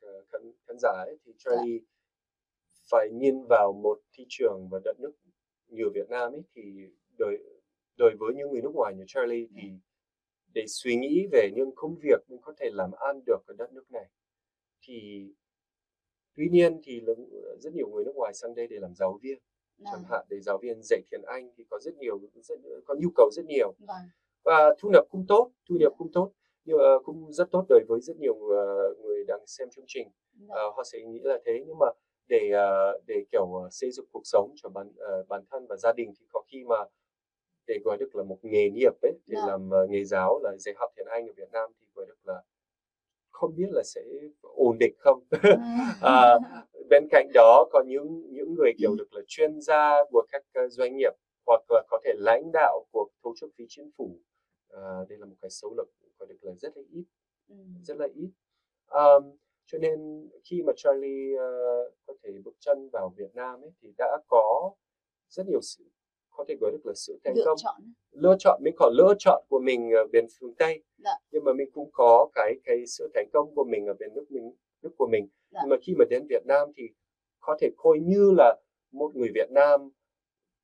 [0.00, 1.78] ờ, khán, khán giả ấy, thì Charlie
[2.92, 5.12] phải nhìn vào một thị trường và đất nước
[5.68, 6.62] như Việt Nam ấy thì
[7.18, 7.38] đối
[7.96, 9.68] đối với những người nước ngoài như Charlie thì
[10.54, 13.72] để suy nghĩ về những công việc mình có thể làm ăn được ở đất
[13.72, 14.06] nước này.
[14.82, 15.26] Thì
[16.36, 17.02] tuy nhiên thì
[17.58, 19.38] rất nhiều người nước ngoài sang đây để làm giáo viên
[19.84, 22.94] chẳng Nào, hạn để giáo viên dạy tiếng Anh thì có rất nhiều rất, có
[23.00, 23.74] nhu cầu rất nhiều.
[23.78, 23.96] Vâng.
[24.44, 26.32] Và thu nhập cũng tốt thu nhập cũng tốt
[26.64, 30.08] nhưng mà cũng rất tốt đối với rất nhiều ờ, người đang xem chương trình.
[30.48, 31.86] Ờ, họ sẽ nghĩ là thế nhưng mà
[32.32, 35.76] để ờ, để kiểu ờ, xây dựng cuộc sống cho bản ờ, bản thân và
[35.76, 36.76] gia đình thì có khi mà
[37.66, 39.46] để gọi được là một nghề nghiệp ấy để Dạ.
[39.46, 42.18] làm ờ, nghề giáo là dạy học tiếng Anh ở Việt Nam thì gọi được
[42.24, 42.42] là
[43.30, 44.00] không biết là sẽ
[44.42, 45.22] ổn định không?
[46.00, 46.34] À,
[46.90, 50.96] bên cạnh đó có những những người kiểu được là chuyên gia của các doanh
[50.96, 51.12] nghiệp
[51.46, 54.18] hoặc là có thể lãnh đạo của tổ chức phi chính phủ.
[54.68, 57.04] À, đây là một cái số lượng có được là rất là ít
[57.48, 58.30] Ừ, rất là ít.
[58.86, 61.90] Um, cho nên khi mà Charlie ờ,
[62.24, 64.72] thể bước chân vào Việt Nam ấy thì đã có
[65.28, 65.84] rất nhiều sự
[66.36, 67.56] có thể gọi được là sự thành lựa công.
[67.56, 67.74] chọn
[68.10, 71.10] lựa chọn mình có lựa chọn của mình ở bên phương Tây Dạ.
[71.30, 74.24] nhưng mà mình cũng có cái cái sự thành công của mình ở bên nước
[74.30, 75.28] mình nước của mình.
[75.50, 75.60] Dạ.
[75.62, 76.82] nhưng mà khi mà đến Việt Nam thì
[77.40, 78.56] có thể coi như là
[78.92, 79.90] một người Việt Nam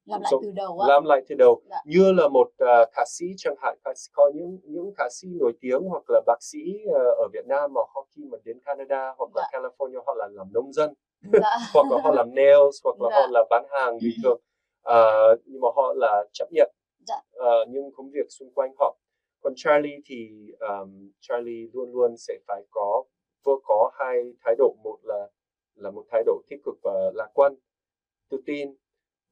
[0.07, 0.88] làm lại từ đầu á.
[0.88, 1.62] làm lại từ đầu.
[1.71, 1.77] Dạ.
[1.87, 5.29] như là một ờ, ca sĩ chẳng hạn ca sĩ, có những những ca sĩ
[5.40, 6.59] nổi tiếng hoặc là bác sĩ
[6.94, 10.29] ờ, ở Việt Nam mà họ khi mà đến Canada hoặc là California họ là
[10.33, 11.51] làm nông dân dạ.
[11.75, 13.21] Hoặc là họ làm nails hoặc là Dạ.
[13.21, 14.41] họ là bán hàng bình thường.
[14.83, 16.71] Ờ, nhưng mà họ là chấp nhận.
[17.07, 17.21] Dạ.
[17.33, 18.97] ờ, những công việc xung quanh họ.
[19.43, 20.29] Còn Charlie thì
[20.61, 23.05] um, Charlie luôn luôn sẽ phải có
[23.45, 24.75] vừa có hai thái độ.
[24.85, 25.29] Một là
[25.75, 27.55] là một thái độ tích cực và lạc quan
[28.31, 28.75] tự tin.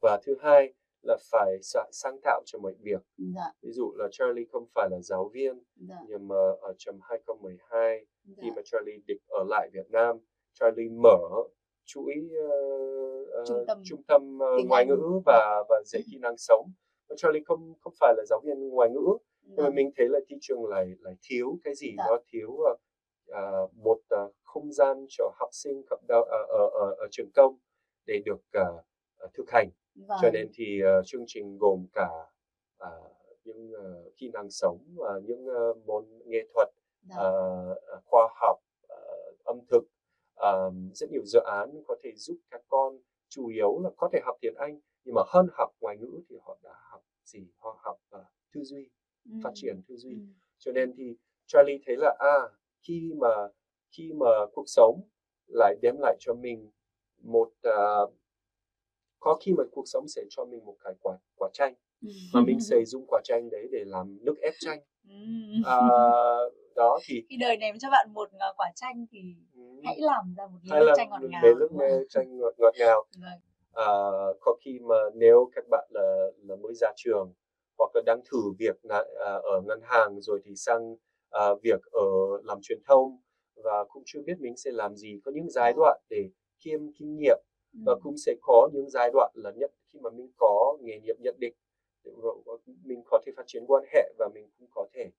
[0.03, 0.73] Và thứ hai
[1.03, 1.59] là phải
[1.93, 3.01] sáng tạo cho mọi việc.
[3.19, 3.53] Dạ.
[3.63, 5.97] Ví dụ là Charlie không phải là giáo viên dạ.
[6.09, 10.19] nhưng mà ở trong 2012 dạ khi mà Charlie định ở lại Việt Nam
[10.55, 11.19] Charlie mở
[11.87, 12.15] chuỗi
[12.47, 16.71] uh, trung tâm, trung tâm uh, ngoại ngữ và và dạy kỹ năng sống.
[17.17, 19.75] Charlie không không phải là giáo viên ngoại ngữ, nhưng mà vâng.
[19.75, 22.25] mình thấy là thị trường lại lại thiếu cái gì, đó dạ.
[22.33, 22.81] thiếu uh,
[23.31, 27.59] uh, một uh, không gian cho học sinh ở, ở, ở, ở trường công
[28.07, 28.85] để được uh,
[29.35, 29.71] thực hành.
[30.09, 30.19] Vâng.
[30.23, 32.09] Cho nên thì uh, chương trình gồm cả
[32.85, 36.69] uh, những uh, kỹ năng sống và những uh, môn nghệ thuật,
[37.09, 39.83] uh, khoa học, uh, âm thực,
[40.41, 44.21] uh, rất nhiều dự án có thể giúp các con chủ yếu là có thể
[44.25, 47.81] học tiếng Anh nhưng mà hơn học ngoại ngữ thì họ đã học gì họ
[47.83, 48.89] học uh, tư duy
[49.25, 49.31] ừ.
[49.45, 50.27] phát triển tư duy ừ.
[50.59, 52.37] cho nên thì Charlie thấy là à
[52.83, 53.49] khi mà
[53.91, 55.01] khi mà cuộc sống
[55.47, 56.71] lại đem lại cho mình
[57.19, 58.15] một uh,
[59.21, 61.75] có khi mà cuộc sống sẽ cho mình một cái quả quả chanh
[62.33, 64.81] mà mình sẽ dùng quả chanh đấy để làm nước ép chanh
[65.65, 65.77] à,
[66.77, 69.19] đó thì khi đời này cho bạn một uh, quả chanh thì
[69.55, 69.63] ừ.
[69.85, 71.69] hãy làm ra một ly nước chanh ngọt ngào nước
[72.11, 73.05] chanh ngọt, ngọt ngào.
[73.21, 73.41] Vâng.
[73.73, 73.87] à,
[74.41, 77.33] có khi mà nếu các bạn là là mới ra trường
[77.79, 82.07] hoặc là đang thử việc uh, ở ngân hàng rồi thì sang uh, việc ở
[82.45, 83.19] làm truyền thông
[83.65, 86.31] và cũng chưa biết mình sẽ làm gì có những giai đoạn để
[86.65, 87.39] kiêm kinh nghiệm
[87.87, 91.17] và cũng sẽ có những giai đoạn là nhận khi mà mình có nghề nghiệp
[91.19, 91.55] nhận định
[92.85, 95.11] mình có thể phát triển quan hệ và mình cũng có thể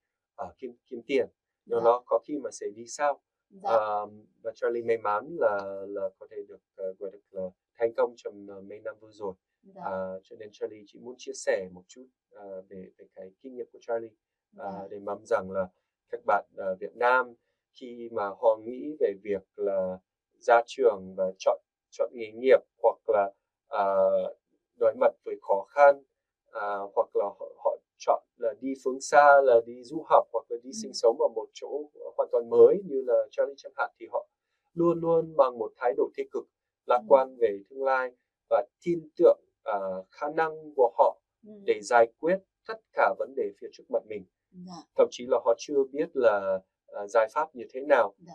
[0.43, 1.28] uh, kiếm kiếm tiền
[1.65, 1.84] nhưng dạ.
[1.84, 3.69] nó có khi mà sẽ đi sau dạ.
[4.04, 4.12] uh,
[4.43, 8.13] và Charlie may mắn là là có thể được uh, gọi được là thành công
[8.17, 9.82] trong uh, mấy năm vừa rồi dạ.
[9.82, 13.56] uh, cho nên Charlie chỉ muốn chia sẻ một chút uh, về về cái kinh
[13.56, 14.88] nghiệm của Charlie uh, dạ.
[14.89, 15.67] để mong rằng là
[16.10, 17.34] các bạn uh, Việt Nam
[17.80, 20.00] khi mà họ nghĩ về việc là
[20.38, 23.32] ra trường và chọn chọn nghề nghiệp hoặc là
[23.76, 24.38] uh,
[24.80, 26.04] đối mặt với khó khăn
[26.50, 30.46] uh, hoặc là họ, họ chọn là đi phương xa là đi du học hoặc
[30.50, 30.78] là đi ừ.
[30.82, 34.28] sinh sống ở một chỗ hoàn toàn mới như là Charlie chẳng hạn thì họ
[34.74, 36.48] luôn luôn bằng một thái độ tích cực
[36.86, 37.06] lạc ừ.
[37.10, 38.12] quan về tương lai
[38.50, 41.52] và tin tưởng uh, khả năng của họ ừ.
[41.66, 44.74] để giải quyết tất cả vấn đề phía trước mặt mình dạ.
[44.98, 46.60] thậm chí là họ chưa biết là
[47.04, 48.34] uh, giải pháp như thế nào dạ.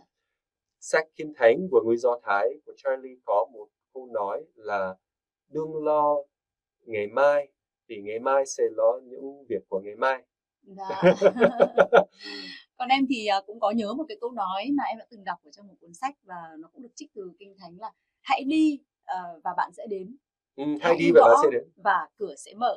[0.81, 4.97] sách kinh thánh của người do thái của Charlie có một câu nói là
[5.49, 6.17] đừng lo
[6.85, 7.49] ngày mai
[7.89, 10.23] thì ngày mai sẽ lo những việc của ngày mai
[10.63, 11.03] dạ.
[12.77, 15.25] còn em thì à, cũng có nhớ một cái câu nói mà em đã từng
[15.25, 17.91] đọc ở trong một cuốn sách và nó cũng được trích từ kinh thánh là
[18.21, 20.17] hãy đi uh, và bạn sẽ đến
[20.57, 22.75] ừ, hãy, hãy đi và bạn sẽ đến và cửa sẽ mở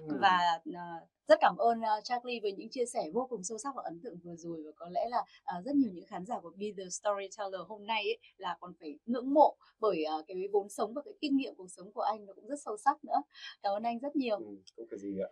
[0.00, 0.18] ừ.
[0.20, 3.74] và uh, rất cảm ơn uh, Charlie với những chia sẻ vô cùng sâu sắc
[3.76, 5.18] và ấn tượng vừa rồi và có lẽ là
[5.58, 8.72] uh, rất nhiều những khán giả của Be the Storyteller hôm nay ấy, là còn
[8.80, 12.00] phải ngưỡng mộ bởi uh, cái vốn sống và cái kinh nghiệm cuộc sống của
[12.00, 13.22] anh nó cũng rất sâu sắc nữa.
[13.62, 14.36] Cảm ơn anh rất nhiều.
[14.36, 15.30] Ừ, không có gì ạ.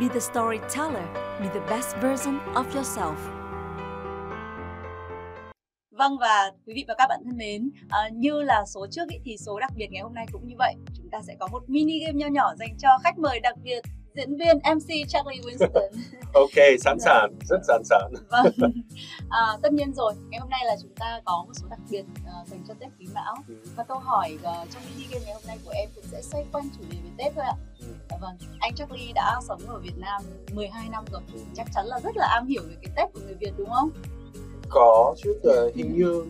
[0.00, 1.06] Be the storyteller,
[1.40, 3.16] be the best version of yourself.
[5.90, 9.18] Vâng và quý vị và các bạn thân mến, à, như là số trước ý,
[9.24, 10.74] thì số đặc biệt ngày hôm nay cũng như vậy.
[10.96, 13.80] Chúng ta sẽ có một mini game nho nhỏ dành cho khách mời đặc biệt
[14.14, 15.90] diễn viên MC Charlie Winston.
[16.32, 18.12] ok, sẵn sàng, rất sẵn sàng.
[18.30, 18.72] Vâng.
[19.30, 22.00] À, tất nhiên rồi, ngày hôm nay là chúng ta có một số đặc biệt
[22.00, 23.54] uh, dành cho Tết Quý Mão ừ.
[23.76, 26.44] và câu hỏi uh, trong mini game ngày hôm nay của em cũng sẽ xoay
[26.52, 27.56] quanh chủ đề về Tết thôi ạ.
[27.80, 27.86] Ừ.
[28.10, 30.22] Dạ vâng, anh Charlie đã sống ở Việt Nam
[30.54, 31.40] 12 năm rồi, ừ.
[31.54, 33.90] chắc chắn là rất là am hiểu về cái Tết của người Việt đúng không?
[34.68, 36.24] Có chứ, uh, hình như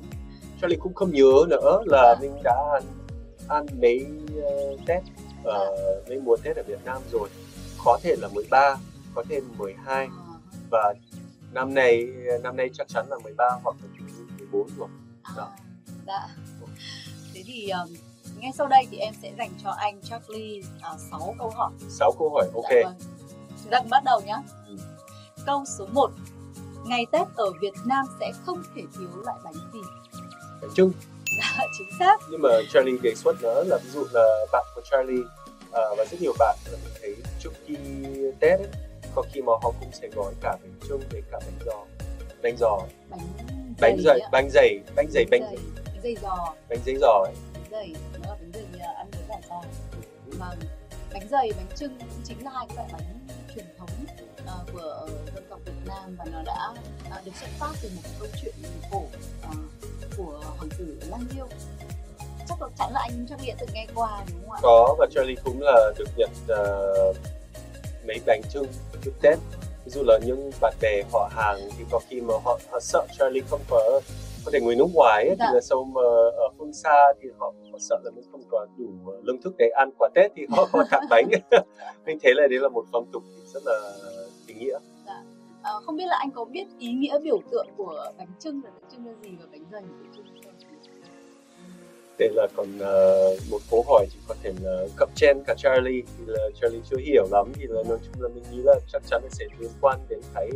[0.61, 2.21] Charlie cũng không nhớ nữa là à.
[2.21, 2.83] mình đã ăn,
[3.49, 4.07] ăn mấy
[4.39, 5.03] uh, Tết
[5.41, 7.29] uh, mấy mùa Tết ở Việt Nam rồi
[7.85, 8.77] có thể là 13
[9.15, 10.09] có thêm 12
[10.71, 10.95] và
[11.53, 12.07] năm nay
[12.43, 13.89] năm nay chắc chắn là 13 hoặc là
[14.39, 14.89] 14 rồi.
[15.37, 15.49] Đó.
[15.49, 15.57] à,
[16.07, 16.29] dạ.
[17.35, 17.95] Thế thì um,
[18.39, 20.61] ngay sau đây thì em sẽ dành cho anh Charlie
[20.95, 21.73] uh, 6 câu hỏi.
[21.89, 22.71] 6 câu hỏi ok.
[22.71, 22.95] Dạ, vâng.
[23.63, 24.37] chúng ta bắt đầu nhé
[24.69, 24.77] ừ.
[25.47, 26.11] câu số 1
[26.87, 29.81] ngày Tết ở Việt Nam sẽ không thể thiếu loại bánh gì?
[30.61, 30.93] Bánh trưng
[31.39, 32.17] dạ, chính xác.
[32.31, 35.23] Nhưng mà Charlie đề xuất nữa là ví dụ là bạn của Charlie
[35.75, 37.77] uh, và rất nhiều bạn mình thấy trước khi
[38.41, 38.69] Tết ấy,
[39.15, 41.85] có khi mà họ cũng sẽ gói cả bánh trưng với cả bánh giò.
[42.43, 42.81] Bánh giò.
[43.11, 43.21] Bánh
[43.81, 46.55] bánh dày bánh dày bánh dày bánh dày bánh dày giò.
[46.69, 47.35] Bánh dày giò ấy.
[47.55, 49.63] Bánh dày nó là bánh dày à, ăn với cả giò.
[50.39, 50.47] Mà
[51.13, 53.89] bánh dày bánh trưng cũng chính là hai cái loại bánh truyền thống
[54.45, 56.75] uh, của dân tộc Việt Nam và nó đã
[57.19, 58.55] uh, được xuất phát từ một câu chuyện
[58.91, 59.57] cổ uh,
[60.17, 61.49] của hoàng tử Lang Diêu
[62.49, 64.61] chắc là chắn là anh Charlie đã từng nghe qua đúng không ạ?
[64.63, 67.17] Có và Charlie cũng là được nhận uh,
[68.07, 68.67] mấy bánh trưng
[69.05, 69.39] chúc Tết
[69.85, 73.07] ví dụ là những bạn bè họ hàng thì có khi mà họ, họ sợ
[73.19, 74.01] Charlie không có
[74.45, 75.47] có thể người nước ngoài ấy, dạ.
[75.49, 76.03] thì là sau mà
[76.37, 78.87] ở phương xa thì họ, họ sợ là mình không có đủ
[79.23, 81.29] lương thực để ăn quả Tết thì họ họ tặng bánh
[82.07, 83.23] mình thấy là đấy là một phong tục
[83.55, 83.93] rất là
[84.47, 85.23] ý nghĩa dạ.
[85.63, 88.71] à, không biết là anh có biết ý nghĩa biểu tượng của bánh trưng là
[88.71, 90.13] tượng trưng là gì và bánh trưng
[92.19, 96.03] đây là còn uh, một câu hỏi thì có thể là cấp trên cả Charlie
[96.19, 99.03] thì là Charlie chưa hiểu lắm thì là nói chung là mình nghĩ là chắc
[99.07, 100.51] chắn là sẽ liên quan đến cái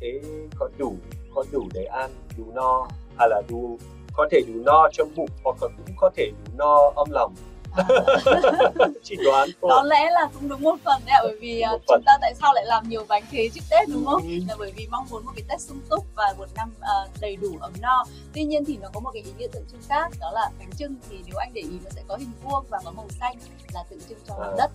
[0.00, 0.20] cái
[0.58, 0.96] có đủ
[1.34, 3.78] có đủ để ăn đủ no hay là đủ
[4.16, 7.34] có thể đủ no trong bụng hoặc là cũng có thể đủ no âm lòng.
[9.02, 9.70] chỉ đoán thôi.
[9.74, 12.34] Có lẽ là cũng đúng một phần đấy ạ bởi vì uh, chúng ta tại
[12.40, 14.22] sao lại làm nhiều bánh thế trước tết đúng không?
[14.22, 14.38] Ừ.
[14.48, 17.36] là bởi vì mong muốn một cái tết sung túc và một năm uh, đầy
[17.36, 18.04] đủ ấm no.
[18.34, 20.70] Tuy nhiên thì nó có một cái ý nghĩa tượng trưng khác đó là bánh
[20.78, 23.36] trưng thì nếu anh để ý nó sẽ có hình vuông và có màu xanh
[23.74, 24.56] là tượng trưng cho mặt à.
[24.58, 24.70] đất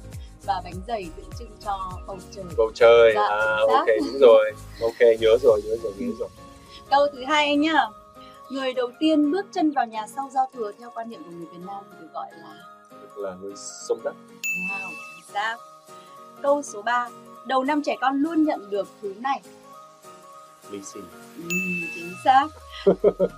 [0.46, 2.46] và bánh dày tượng trưng cho bầu trời.
[2.58, 4.52] Bầu trời dạ, à ok đúng rồi.
[4.82, 6.30] Ok nhớ rồi nhớ rồi nhớ rồi.
[6.90, 7.88] Câu thứ hai anh nhá.
[8.52, 11.48] Người đầu tiên bước chân vào nhà sau giao thừa theo quan niệm của người
[11.52, 12.56] Việt Nam được gọi là
[13.22, 14.16] là người sống đất.
[14.70, 15.58] Wow chính xác.
[16.42, 17.10] Câu số 3
[17.48, 19.42] đầu năm trẻ con luôn nhận được thứ này.
[20.70, 21.00] Lì xì.
[21.38, 21.50] Ừ,
[21.96, 22.48] chính xác.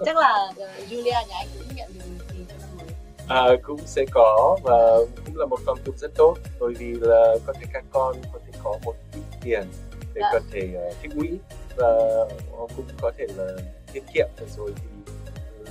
[0.05, 2.01] Chắc là uh, Julia nhà anh cũng nhận được
[2.33, 2.63] lì xì
[3.27, 7.35] à cũng sẽ có và cũng là một phong tục rất tốt bởi vì là
[7.45, 9.67] có thể các con có thể có một ít tiền
[10.13, 10.29] để dạ.
[10.33, 11.29] có thể uh, tích lũy
[11.77, 11.87] và
[12.75, 13.45] cũng có thể là
[13.93, 14.27] tiết kiệm
[14.57, 15.13] rồi thì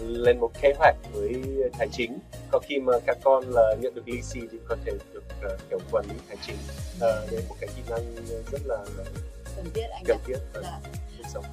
[0.01, 1.43] lên một kế hoạch với
[1.78, 2.18] tài chính.
[2.51, 5.24] Có khi mà các con là nhận được lì xì thì có thể được
[5.55, 6.57] uh, kiểu quản lý tài chính.
[6.97, 8.14] Uh, để một cái kỹ năng
[8.53, 8.78] rất là
[9.57, 10.80] cần thiết anh cần thiết ở dạ.
[11.18, 11.45] cuộc sống.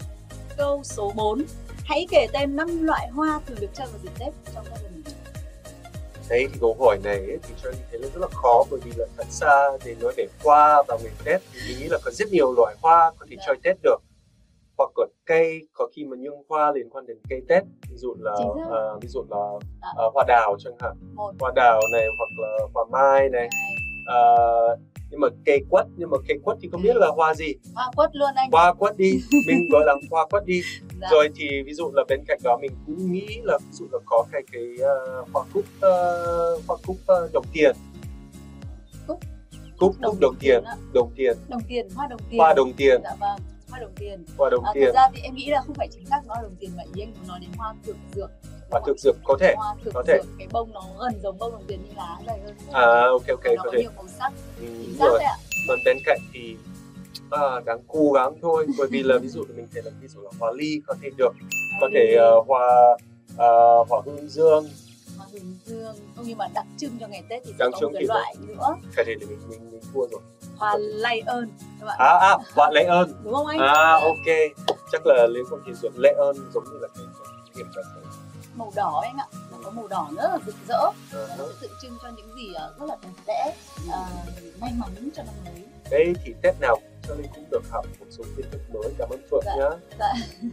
[0.58, 1.46] Câu số 4
[1.84, 5.04] hãy kể tên năm loại hoa thường được chơi vào dịp tết trong gia đình.
[6.30, 8.92] Đấy thì câu hỏi này ấy, thì cho thấy là rất là khó bởi vì
[8.98, 12.12] là thật xa để nói về hoa vào ngày tết thì mình nghĩ là có
[12.12, 13.44] rất nhiều loại hoa có thể dạ.
[13.48, 13.98] chơi tết được
[14.80, 18.16] hoặc là cây có khi mà những hoa liên quan đến cây tết ví dụ
[18.20, 19.38] là uh, ví dụ là
[20.08, 20.96] uh, hoa đào chẳng hạn.
[21.16, 21.34] Một.
[21.40, 23.50] hoa đào này hoặc là hoa mai này.
[24.02, 24.80] Uh,
[25.12, 27.54] nhưng mà cây quất nhưng mà cây quất thì không biết là hoa gì.
[27.76, 28.50] Hoa quất luôn anh.
[28.52, 30.62] Hoa quất đi mình gọi là hoa quất đi.
[31.02, 31.08] Dạ.
[31.12, 34.00] rồi thì ví dụ là bên cạnh đó mình cũng nghĩ là ví dụ là
[34.06, 37.76] có cái cái uh, hoa cúc uh, hoa cúc uh, đồng tiền.
[39.08, 39.20] Cúc.
[39.78, 40.64] Cúc đồng, cúc đồng tiền.
[40.94, 41.38] đồng tiền.
[41.50, 42.40] Đồng tiền hoa đồng tiền.
[42.40, 43.02] Hoa đồng tiền.
[43.04, 43.40] Dạ vâng
[43.70, 44.26] hoa đồng tiền.
[44.38, 44.86] Hoa đồng à, tiền.
[44.86, 47.02] thực ra thì em nghĩ là không phải chính xác nói đồng tiền mà ý
[47.02, 48.30] anh muốn nói đến hoa thực dược.
[48.72, 50.20] Hoa thực dược có thể hoa thực có thể.
[50.38, 53.46] cái bông nó gần giống bông đồng tiền nhưng lá dày hơn à ok ok
[53.56, 53.80] nó có thể.
[53.82, 54.34] nhiều màu sắc.
[54.60, 55.20] Ừ, chính xác rồi.
[55.20, 55.38] đấy ạ.
[55.68, 56.56] Còn bên cạnh thì
[57.30, 60.22] à, đáng cố gắng thôi bởi vì là ví dụ mình thể là ví dụ
[60.22, 61.32] là hoa ly có thể được
[61.82, 62.68] có thể uh, hoa
[63.34, 64.66] uh, hoa hương dương
[65.34, 68.04] hương dương không nhưng mà đặc trưng cho ngày tết thì sẽ có một cái
[68.04, 68.76] loại nữa.
[68.96, 70.22] Cái này thì mình mình, mình thua rồi.
[70.58, 71.50] Hoa lay ơn
[71.80, 71.98] các bạn.
[72.00, 73.14] À à hoa lay ơn.
[73.24, 73.60] Đúng không anh?
[73.60, 74.36] À ok.
[74.92, 77.06] Chắc là liên quan đến ruột lay ơn giống như là cái
[77.56, 77.84] điểm ra
[78.60, 79.28] màu đỏ anh ạ.
[79.52, 80.92] Nó có màu đỏ rất là rực rỡ.
[81.12, 81.38] Uh-huh.
[81.38, 83.56] nó tượng trưng cho những gì ờ, rất là đẹp đẽ
[83.88, 85.64] uh, may mắn cho năm mới.
[85.92, 86.78] Đây thì tết nào
[87.08, 88.94] cho nên cũng được học một số kiến thức mới.
[88.98, 89.70] Cảm ơn phượng dạ, nhá.
[90.00, 90.14] dạ.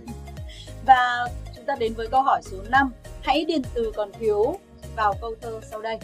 [0.86, 1.28] và
[1.66, 2.92] ta đến với câu hỏi số 5
[3.22, 4.58] hãy điền từ còn thiếu
[4.96, 5.98] vào câu thơ sau đây.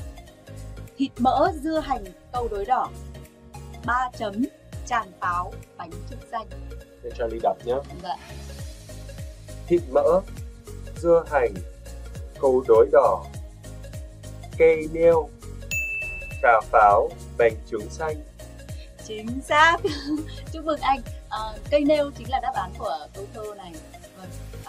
[0.98, 2.88] Thịt mỡ dưa hành câu đối đỏ.
[3.86, 4.44] Ba chấm
[4.86, 6.46] tràng pháo bánh trưng xanh.
[7.02, 7.74] Để cho ly đọc nhé.
[8.02, 8.16] Dạ.
[9.66, 10.20] thịt mỡ
[10.96, 11.54] dưa hành
[12.40, 13.24] câu đối đỏ.
[14.58, 15.28] Cây nêu
[16.42, 17.08] trà pháo
[17.38, 18.16] bánh trứng xanh.
[19.06, 19.76] Chính xác.
[20.52, 21.00] Chúc mừng anh.
[21.30, 21.38] À,
[21.70, 23.72] cây nêu chính là đáp án của câu thơ này.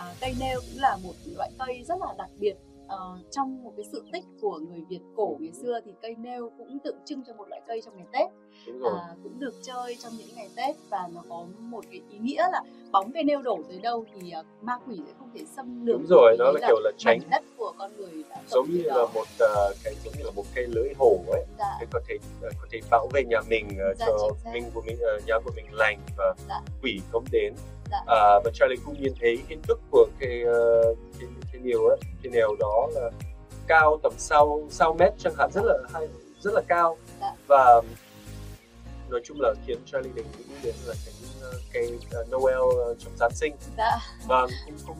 [0.04, 3.74] À, cây nêu cũng là một loại cây rất là đặc biệt uh, trong một
[3.78, 7.24] cái sự tích của người Việt cổ ngày xưa thì cây nêu cũng tượng trưng
[7.28, 8.30] cho một loại cây trong ngày Tết
[8.68, 12.44] à, cũng được chơi trong những ngày Tết và nó có một cái ý nghĩa
[12.52, 15.86] là bóng cây nêu đổ tới đâu thì uh, ma quỷ sẽ không thể xâm
[15.86, 18.70] lược đúng rồi nó là, là kiểu là tránh đất của con người đã giống
[18.70, 18.98] như đó.
[18.98, 19.28] là một
[19.70, 21.78] uh, cái giống như là một cây lưỡi hổ ấy dạ.
[21.80, 24.82] để có thể uh, có thể bảo vệ nhà mình uh, dạ, cho mình của
[24.82, 26.62] mình uh, nhà của mình lành và dạ.
[26.82, 27.54] quỷ không đến
[27.92, 27.98] dạ.
[28.02, 31.98] uh, và Charlie cũng nhìn thấy hình thức của cái, uh, cái cái điều ấy
[32.24, 33.10] cái nèo đó là
[33.68, 36.08] cao tầm sau sau mét chẳng hạn rất là hay
[36.42, 37.34] rất là cao dạ.
[37.48, 37.82] và
[39.10, 41.14] nói chung là khiến Charlie định nghĩ đến là cái
[41.50, 43.98] uh, cây uh, Noel uh, trong Giáng sinh dạ.
[44.28, 44.98] và cũng cũng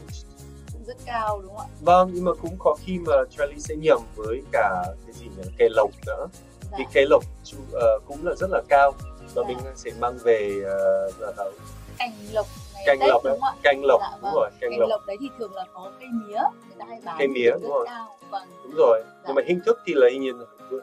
[0.88, 1.76] rất cao đúng không ạ?
[1.82, 5.44] Vâng, nhưng mà cũng có khi mà Charlie sẽ nhầm với cả cái gì nhỉ,
[5.58, 6.28] cây lộc nữa.
[6.72, 6.78] Dạ.
[6.78, 7.24] Thì cây lộc
[7.58, 8.92] uh, cũng là rất là cao
[9.34, 9.48] và dạ.
[9.48, 11.52] mình sẽ mang về uh, là đâu?
[11.98, 12.48] Cành lộc
[12.86, 14.34] canh Tết, lộc đúng đấy canh lộc dạ, đúng vâng.
[14.34, 14.90] rồi canh, canh lộc.
[14.90, 17.70] lộc đấy thì thường là có cây mía người ta hay bán cây mía đúng
[17.70, 18.18] rồi cao.
[18.30, 18.48] Vâng.
[18.64, 19.24] đúng rồi dạ.
[19.28, 20.36] nhưng mà hình thức thì là nhìn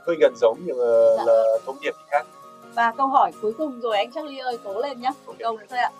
[0.07, 0.85] hơi gần giống nhưng mà
[1.17, 1.25] dạ.
[1.27, 2.27] là thông điệp thì khác
[2.75, 5.39] và câu hỏi cuối cùng rồi anh Charlie ơi cố lên nhá okay.
[5.39, 5.91] câu nữa thôi ạ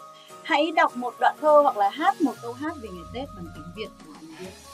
[0.43, 3.47] hãy đọc một đoạn thơ hoặc là hát một câu hát về ngày Tết bằng
[3.55, 4.70] tiếng Việt của anh Việt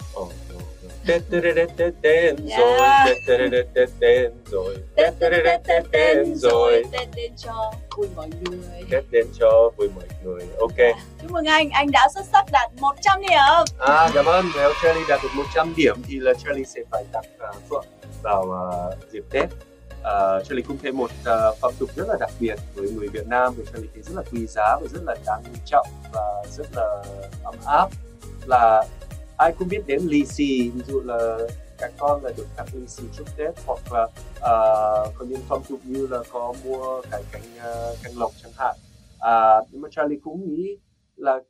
[2.63, 4.31] oh, rồi Yeah.
[4.51, 5.15] Rồi Tết
[6.37, 11.31] rồi Tết đến cho vui mọi người Tết đến cho vui mọi người Ok Chúc
[11.31, 14.45] mừng anh, anh đã xuất sắc đạt 100 điểm À, cảm ơn.
[14.57, 17.85] Nếu Charlie đạt được 100 điểm thì là Charlie sẽ phải tặng uh, Phượng
[18.23, 19.45] vào uh, dịp Tết.
[19.45, 23.27] Uh, Charlie cũng thêm một uh, phong tục rất là đặc biệt với người Việt
[23.27, 26.67] Nam thì Charlie thấy rất là quý giá và rất là đáng trọng và rất
[26.75, 27.03] là
[27.45, 27.89] ấm áp
[28.47, 28.85] là
[29.39, 31.39] ai cũng biết đến lì xì ví dụ là
[31.79, 34.03] các con là được tặng lì xì chúc Tết hoặc là
[34.37, 38.53] uh, có những phong tục như là có mua cái cánh uh, cánh lộc chẳng
[38.57, 38.77] hạn
[39.19, 40.79] à, nhưng mà Charlie cũng nghĩ
[41.17, 41.43] là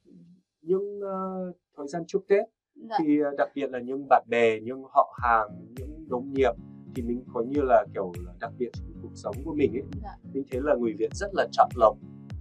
[0.63, 2.97] những uh, thời gian chúc Tết dạ.
[2.99, 6.53] thì uh, đặc biệt là những bạn bè, những họ hàng, những đồng nghiệp
[6.95, 9.83] thì mình có như là kiểu là đặc biệt trong cuộc sống của mình ấy.
[10.03, 10.17] Dạ.
[10.33, 11.97] Mình thấy là người Việt rất là chọn lọc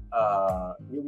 [0.08, 1.06] uh, những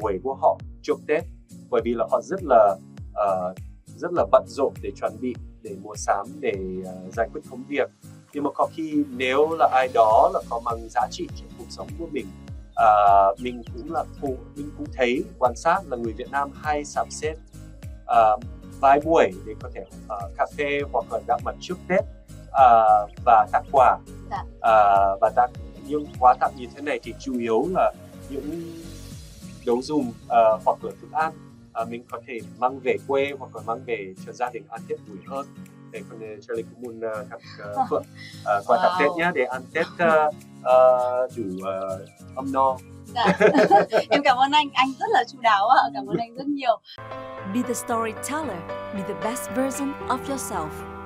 [0.00, 1.24] buổi của họ chúc Tết
[1.70, 2.76] bởi vì là họ rất là
[3.10, 3.56] uh,
[3.98, 7.64] rất là bận rộn để chuẩn bị để mua sắm để uh, giải quyết công
[7.68, 7.90] việc.
[8.32, 11.64] Nhưng mà có khi nếu là ai đó là có mang giá trị trong cuộc
[11.70, 12.26] sống của mình
[12.78, 12.88] à,
[13.38, 17.06] mình cũng là phụ mình cũng thấy quan sát là người Việt Nam hay sắp
[17.10, 17.34] xếp
[18.06, 18.18] à,
[18.80, 22.04] vài buổi để có thể à, cà phê hoặc là gặp mặt trước Tết
[22.52, 22.66] à,
[23.24, 23.98] và tặng quà.
[24.30, 24.44] Dạ.
[24.60, 24.74] à,
[25.20, 25.50] và tặng
[25.86, 27.92] những quà tặng như thế này thì chủ yếu là
[28.30, 28.62] những
[29.66, 31.32] đồ dùng à, hoặc là thức ăn
[31.78, 34.80] à, mình có thể mang về quê hoặc là mang về cho gia đình ăn
[34.88, 35.46] Tết vui hơn
[35.92, 37.40] để con uh, Charlie cũng muốn uh, tặng
[37.72, 38.04] uh, Phượng
[38.40, 38.98] uh, tặng Wow.
[38.98, 42.76] Tết nhé để ăn Tết uh, uh, đủ uh, ấm no
[43.14, 43.38] Dạ.
[44.10, 46.80] em cảm ơn anh, anh rất là chu đáo ạ, cảm ơn anh rất nhiều.
[47.54, 48.60] Be the storyteller.
[48.94, 50.97] Be the best version of yourself.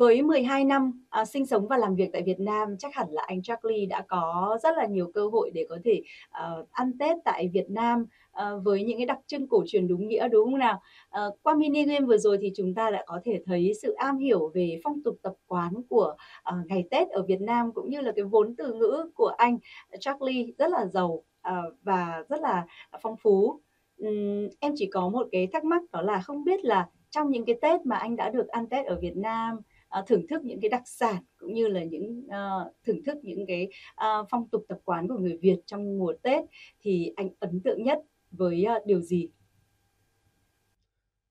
[0.00, 3.22] Với 12 năm à, sinh sống và làm việc tại Việt Nam, chắc hẳn là
[3.26, 7.16] anh Charlie đã có rất là nhiều cơ hội để có thể à, ăn Tết
[7.24, 10.58] tại Việt Nam à, với những cái đặc trưng cổ truyền đúng nghĩa đúng không
[10.58, 10.80] nào?
[11.10, 14.18] À, qua mini game vừa rồi thì chúng ta đã có thể thấy sự am
[14.18, 18.00] hiểu về phong tục tập quán của à, ngày Tết ở Việt Nam cũng như
[18.00, 19.58] là cái vốn từ ngữ của anh
[20.00, 22.66] Charlie rất là giàu à, và rất là
[23.02, 23.60] phong phú.
[23.96, 27.44] Ừm, em chỉ có một cái thắc mắc đó là không biết là trong những
[27.44, 29.60] cái Tết mà anh đã được ăn Tết ở Việt Nam
[29.90, 32.50] à, thưởng thức những cái đặc sản cũng như là những à,
[32.86, 36.44] thưởng thức những cái à, phong tục tập quán của người Việt trong mùa Tết
[36.80, 37.98] thì anh ấn tượng nhất
[38.30, 39.28] với à, điều gì?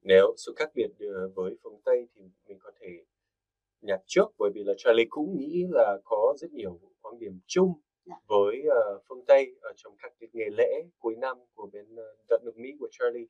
[0.01, 2.87] nếu sự khác biệt ờ, với phương Tây thì mình có thể
[3.81, 7.73] nhặt trước bởi vì là Charlie cũng nghĩ là có rất nhiều quan điểm chung
[8.09, 8.15] Dạ.
[8.27, 12.29] với ờ, phương Tây ở trong các cái ngày lễ cuối năm của bên uh,
[12.29, 13.25] đất nước Mỹ của Charlie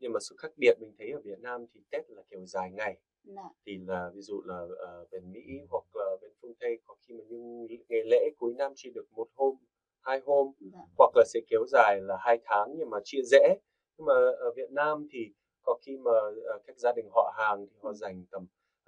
[0.00, 2.70] nhưng mà sự khác biệt mình thấy ở Việt Nam thì Tết là kiểu dài
[2.70, 2.96] ngày
[3.36, 3.42] Dạ.
[3.66, 7.14] thì là ví dụ là ờ, bên Mỹ hoặc là bên phương Tây có khi
[7.14, 7.24] mà
[7.68, 9.54] những ngày lễ cuối năm chỉ được một hôm
[10.00, 10.78] hai hôm Dạ.
[10.98, 13.56] hoặc là sẽ kéo dài là hai tháng nhưng mà chia rẽ
[13.98, 15.18] nhưng mà ở Việt Nam thì
[15.62, 16.10] có khi mà
[16.46, 18.46] ờ, các gia đình họ hàng thì họ dành tầm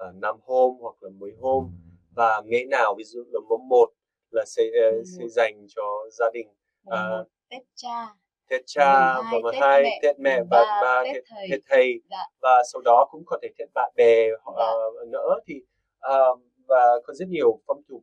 [0.08, 1.70] uh, 5 hôm hoặc là 10 hôm
[2.16, 3.86] và ngày nào ví dụ là mùng 1
[4.30, 5.28] là sẽ ờ, Mùng sẽ một.
[5.28, 5.82] dành cho
[6.12, 6.48] gia đình
[6.84, 8.14] một Tết cha,
[8.50, 11.48] Tết cha và hai Tết 2 mẹ, Tết mẹ và ba ba Tết Tết thầy.
[11.50, 12.16] Tết thầy Dạ.
[12.42, 14.36] và sau đó cũng có thể Tết bạn bè Dạ.
[14.56, 15.54] ờ, nữa thì
[15.98, 16.34] ờ,
[16.68, 18.02] và có rất nhiều phong tục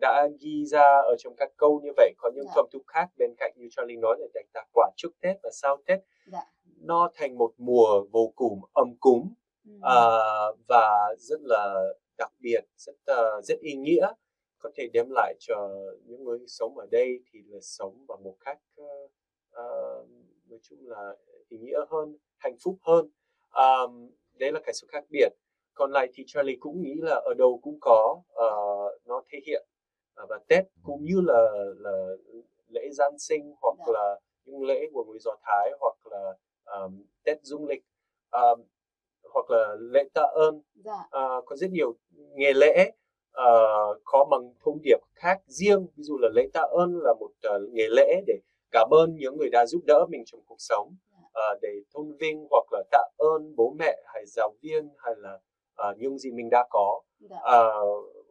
[0.00, 2.52] đã ghi ra ở trong các câu như vậy có những Dạ.
[2.54, 5.50] phong tục khác bên cạnh như Charlie nói là dành tặng quà trước Tết và
[5.52, 5.98] sau Tết
[6.32, 6.42] Dạ.
[6.80, 9.70] nó thành một mùa vô cùng ấm cúng Ừ.
[9.82, 9.96] à,
[10.68, 11.74] và rất là
[12.18, 14.12] đặc biệt rất ờ, rất ý nghĩa
[14.58, 15.68] có thể đem lại cho
[16.04, 18.84] những người sống ở đây thì là sống bằng một cách ờ,
[19.50, 20.04] ờ,
[20.48, 21.16] nói chung là
[21.48, 23.08] ý nghĩa hơn hạnh phúc hơn
[23.54, 25.28] um, đấy là cái sự khác biệt
[25.74, 28.50] còn lại thì Charlie cũng nghĩ là ở đâu cũng có ờ,
[29.04, 29.66] nó thể hiện
[30.14, 32.06] Ờ, và Tết cũng như là là
[32.68, 33.92] lễ Giáng sinh hoặc Dạ.
[33.92, 36.32] là những lễ của người Do Thái hoặc là
[36.78, 37.82] um, Tết dương lịch
[38.30, 38.62] um,
[39.32, 40.62] hoặc là lễ tạ ơn.
[41.10, 42.90] Ờ, có rất nhiều ngày lễ
[43.32, 43.44] ờ,
[44.04, 47.58] có bằng thông điệp khác riêng ví dụ là lễ tạ ơn là một ờ,
[47.72, 48.38] ngày lễ để
[48.70, 50.94] cảm ơn những người đã giúp đỡ mình trong cuộc sống
[51.32, 55.38] Ờ, để tôn vinh hoặc là tạ ơn bố mẹ hay giáo viên hay là
[55.74, 57.00] ờ, những gì mình đã có.
[57.42, 57.72] Ờ,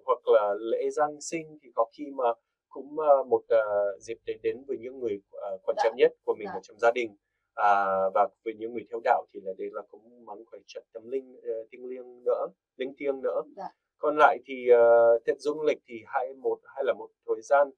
[0.06, 2.24] hoặc là lễ Giáng sinh thì có khi mà
[2.70, 2.96] cũng
[3.30, 5.84] một ờ, dịp để đến với những người ờ, quan Dạ.
[5.84, 6.54] trọng nhất của mình Dạ.
[6.54, 7.16] ở trong gia đình
[7.56, 10.84] à, và với những người theo đạo thì là đây là cũng mong khỏe chất
[10.94, 13.70] tâm linh uh, thiêng liêng nữa linh thiêng nữa Dạ.
[13.98, 17.70] còn lại thì uh, Tết dương lịch thì hay một hay là một thời gian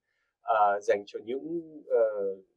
[0.42, 2.00] à, dành cho những ờ,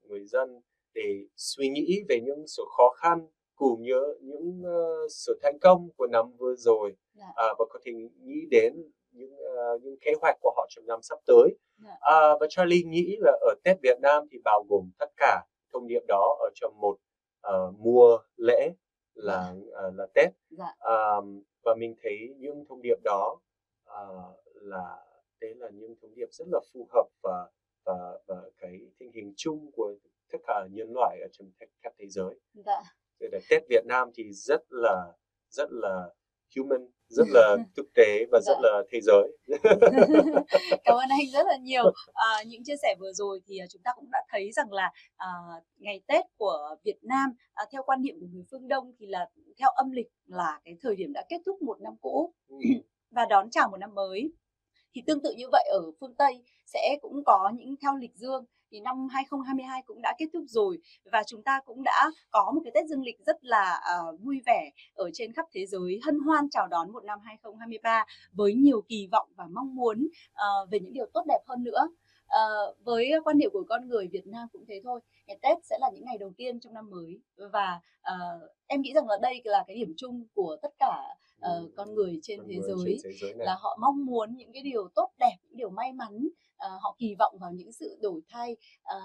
[0.09, 0.61] người dân
[0.95, 5.89] để suy nghĩ về những sự khó khăn cũng như những ờ, sự thành công
[5.97, 7.27] của năm vừa rồi Dạ.
[7.37, 8.75] à, và có thể nghĩ đến
[9.11, 11.97] những ờ, những kế hoạch của họ trong năm sắp tới Dạ.
[12.01, 15.43] à, và Charlie nghĩ là ở Tết Việt Nam thì bao gồm tất cả
[15.73, 16.97] thông điệp đó ở trong một
[17.41, 18.73] ờ, mùa lễ
[19.15, 19.55] là
[19.89, 20.75] uh, là Tết Dạ.
[20.79, 23.41] um, và mình thấy những thông điệp đó
[23.91, 24.97] uh, là
[25.41, 27.51] đấy là những thông điệp rất là phù hợp và
[27.85, 29.95] và và cái tình hình chung của
[30.33, 31.51] tất cả nhân loại ở trong
[31.83, 32.35] khắp thế giới.
[32.55, 32.83] Dạ.
[33.19, 35.13] Là Tết Việt Nam thì rất là
[35.51, 36.09] rất là
[36.57, 38.69] human, rất là thực tế và rất Dạ.
[38.71, 39.29] là thế giới.
[40.85, 41.85] Cảm ơn anh rất là nhiều.
[42.15, 44.93] À, những chia sẻ vừa rồi thì à, chúng ta cũng đã thấy rằng là
[45.17, 45.29] à,
[45.77, 49.31] ngày Tết của Việt Nam à, theo quan niệm của người phương Đông thì là
[49.59, 52.57] theo âm lịch là cái thời điểm đã kết thúc một năm cũ Ừ,
[53.11, 54.33] và đón chào một năm mới.
[54.95, 58.45] Thì tương tự như vậy ở phương Tây sẽ cũng có những theo lịch dương
[58.75, 60.79] thì năm 2022 cũng đã kết thúc rồi
[61.13, 64.41] và chúng ta cũng đã có một cái Tết dương lịch rất là uh, vui
[64.47, 68.83] vẻ ở trên khắp thế giới hân hoan chào đón một năm 2023 với nhiều
[68.89, 71.89] kỳ vọng và mong muốn uh, về những điều tốt đẹp hơn nữa.
[72.25, 75.01] Uh, với quan niệm của con người Việt Nam cũng thế thôi.
[75.27, 77.21] Ngày Tết sẽ là những ngày đầu tiên trong năm mới
[77.53, 81.71] và uh, em nghĩ rằng là đây là cái điểm chung của tất cả ừ,
[81.77, 83.47] con người trên con thế người giới trên thế giới này.
[83.47, 86.97] là họ mong muốn những cái điều tốt đẹp, những điều may mắn, ờ, họ
[86.99, 88.99] kỳ vọng vào những sự đổi thay ờ,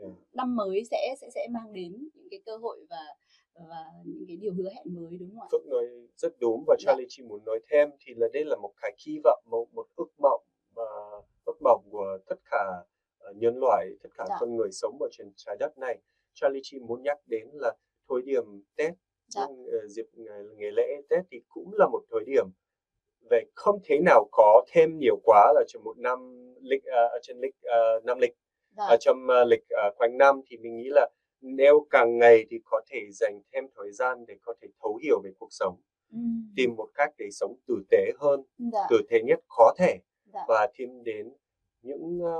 [0.00, 0.12] Yeah.
[0.32, 2.96] năm mới sẽ sẽ sẽ mang đến những cái cơ hội và
[3.54, 5.48] và những cái điều hứa hẹn mới đúng không ạ?
[5.52, 5.84] Phước nói
[6.16, 6.84] rất đúng và Dạ.
[6.86, 9.86] Charlie chỉ muốn nói thêm thì là đây là một cái kỳ vọng, một, một
[9.96, 10.42] ước mộng
[10.76, 10.82] mà
[11.44, 12.64] ước mộng của tất cả
[13.36, 14.36] nhân loại, tất cả Dạ.
[14.40, 15.98] con người sống ở trên trái đất này.
[16.34, 17.72] Charlie chỉ muốn nhắc đến là
[18.08, 18.44] thời điểm
[18.76, 18.92] Tết,
[19.34, 19.46] Dạ.
[19.72, 20.06] ờ, dịp
[20.56, 22.44] ngày, lễ Tết thì cũng là một thời điểm
[23.30, 26.18] về không thể nào có thêm nhiều quá là trong một năm
[26.62, 28.34] lịch ờ, ở trên lịch ờ, năm lịch
[28.76, 28.84] Dạ.
[28.88, 31.08] ở trong ờ, lịch ờ, quanh năm thì mình nghĩ là
[31.40, 35.20] nếu càng ngày thì có thể dành thêm thời gian để có thể thấu hiểu
[35.24, 35.76] về cuộc sống
[36.12, 36.52] Ừm.
[36.56, 38.80] tìm một cách để sống tử tế hơn Dạ.
[38.90, 39.98] tử tế nhất có thể
[40.34, 40.40] Dạ.
[40.48, 41.32] và thêm đến
[41.82, 42.32] những ờ,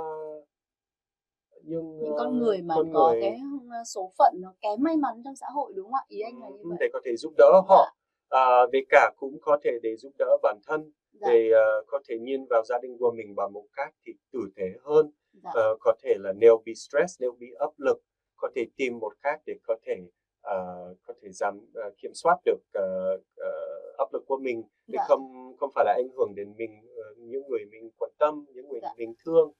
[1.63, 3.39] những, những ờ, con người mà con có người, cái
[3.71, 6.03] ờ, số phận nó kém may mắn trong xã hội đúng không ạ?
[6.07, 6.77] Ý anh là như vậy.
[6.79, 7.95] để có thể giúp đỡ họ
[8.29, 10.91] à, về cả cũng có thể để giúp đỡ bản thân
[11.21, 11.27] Dạ.
[11.31, 14.39] để ờ, có thể nhìn vào gia đình của mình bằng một cách thì tử
[14.55, 15.11] tế hơn
[15.43, 15.49] Dạ.
[15.53, 17.97] Ờ, có thể là nếu bị stress nếu bị áp lực
[18.35, 19.93] có thể tìm một cách để có thể
[20.41, 23.51] ờ, có thể giảm ờ, kiểm soát được ờ, ờ,
[23.97, 25.05] áp lực của mình để Dạ.
[25.07, 28.69] không không phải là ảnh hưởng đến mình ờ, những người mình quan tâm những
[28.69, 28.89] người Dạ.
[28.97, 29.51] mình thương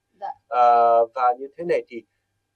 [0.47, 2.03] Ờ, và như thế này thì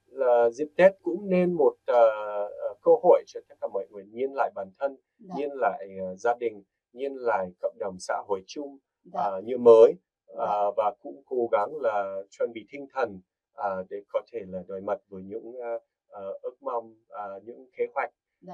[0.06, 2.08] là dịp Tết cũng nên một ờ,
[2.46, 5.34] ờ, cơ hội cho tất cả mọi người nhìn lại bản thân Dạ.
[5.36, 6.62] nhìn lại ờ, gia đình
[6.92, 9.20] nhìn lại cộng đồng xã hội chung Dạ.
[9.20, 9.92] ờ, như mới.
[10.26, 13.20] Ờ, và cũng cố gắng là chuẩn bị tinh thần
[13.52, 17.66] ờ, để có thể là đối mặt với những ờ, ờ, ước mong ờ, những
[17.76, 18.10] kế hoạch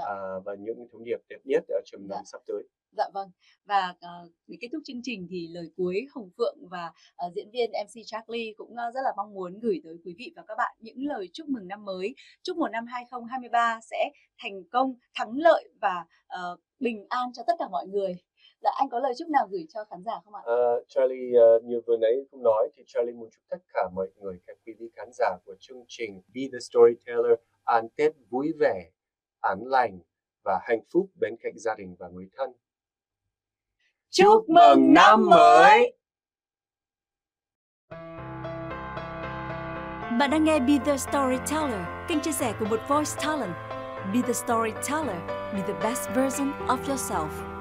[0.06, 2.16] ờ, và những thông điệp đẹp nhất ở trong Dạ.
[2.16, 2.62] năm sắp tới
[2.96, 3.30] Dạ vâng.
[3.64, 6.92] Và uh, để kết thúc chương trình thì lời cuối Hồng Phượng và
[7.26, 10.32] uh, diễn viên MC Charlie cũng uh, rất là mong muốn gửi tới quý vị
[10.36, 12.14] và các bạn những lời chúc mừng năm mới.
[12.42, 17.52] Chúc một năm 2023 sẽ thành công, thắng lợi và uh, bình an cho tất
[17.58, 18.16] cả mọi người.
[18.62, 20.42] Dạ anh có lời chúc nào gửi cho khán giả không ạ?
[20.42, 24.08] Uh, Charlie uh, như vừa nãy cũng nói thì Charlie muốn chúc tất cả mọi
[24.20, 28.52] người các quý vị khán giả của chương trình Be the Storyteller ăn Tết vui
[28.60, 28.90] vẻ
[29.40, 29.98] an lành
[30.44, 32.52] và hạnh phúc bên cạnh gia đình và người thân
[34.16, 35.96] Chúc mừng năm mới!
[40.18, 43.54] Bạn đang nghe Be The Storyteller, kênh chia sẻ của một voice talent.
[44.14, 45.16] Be The Storyteller,
[45.54, 47.53] be the best version of yourself.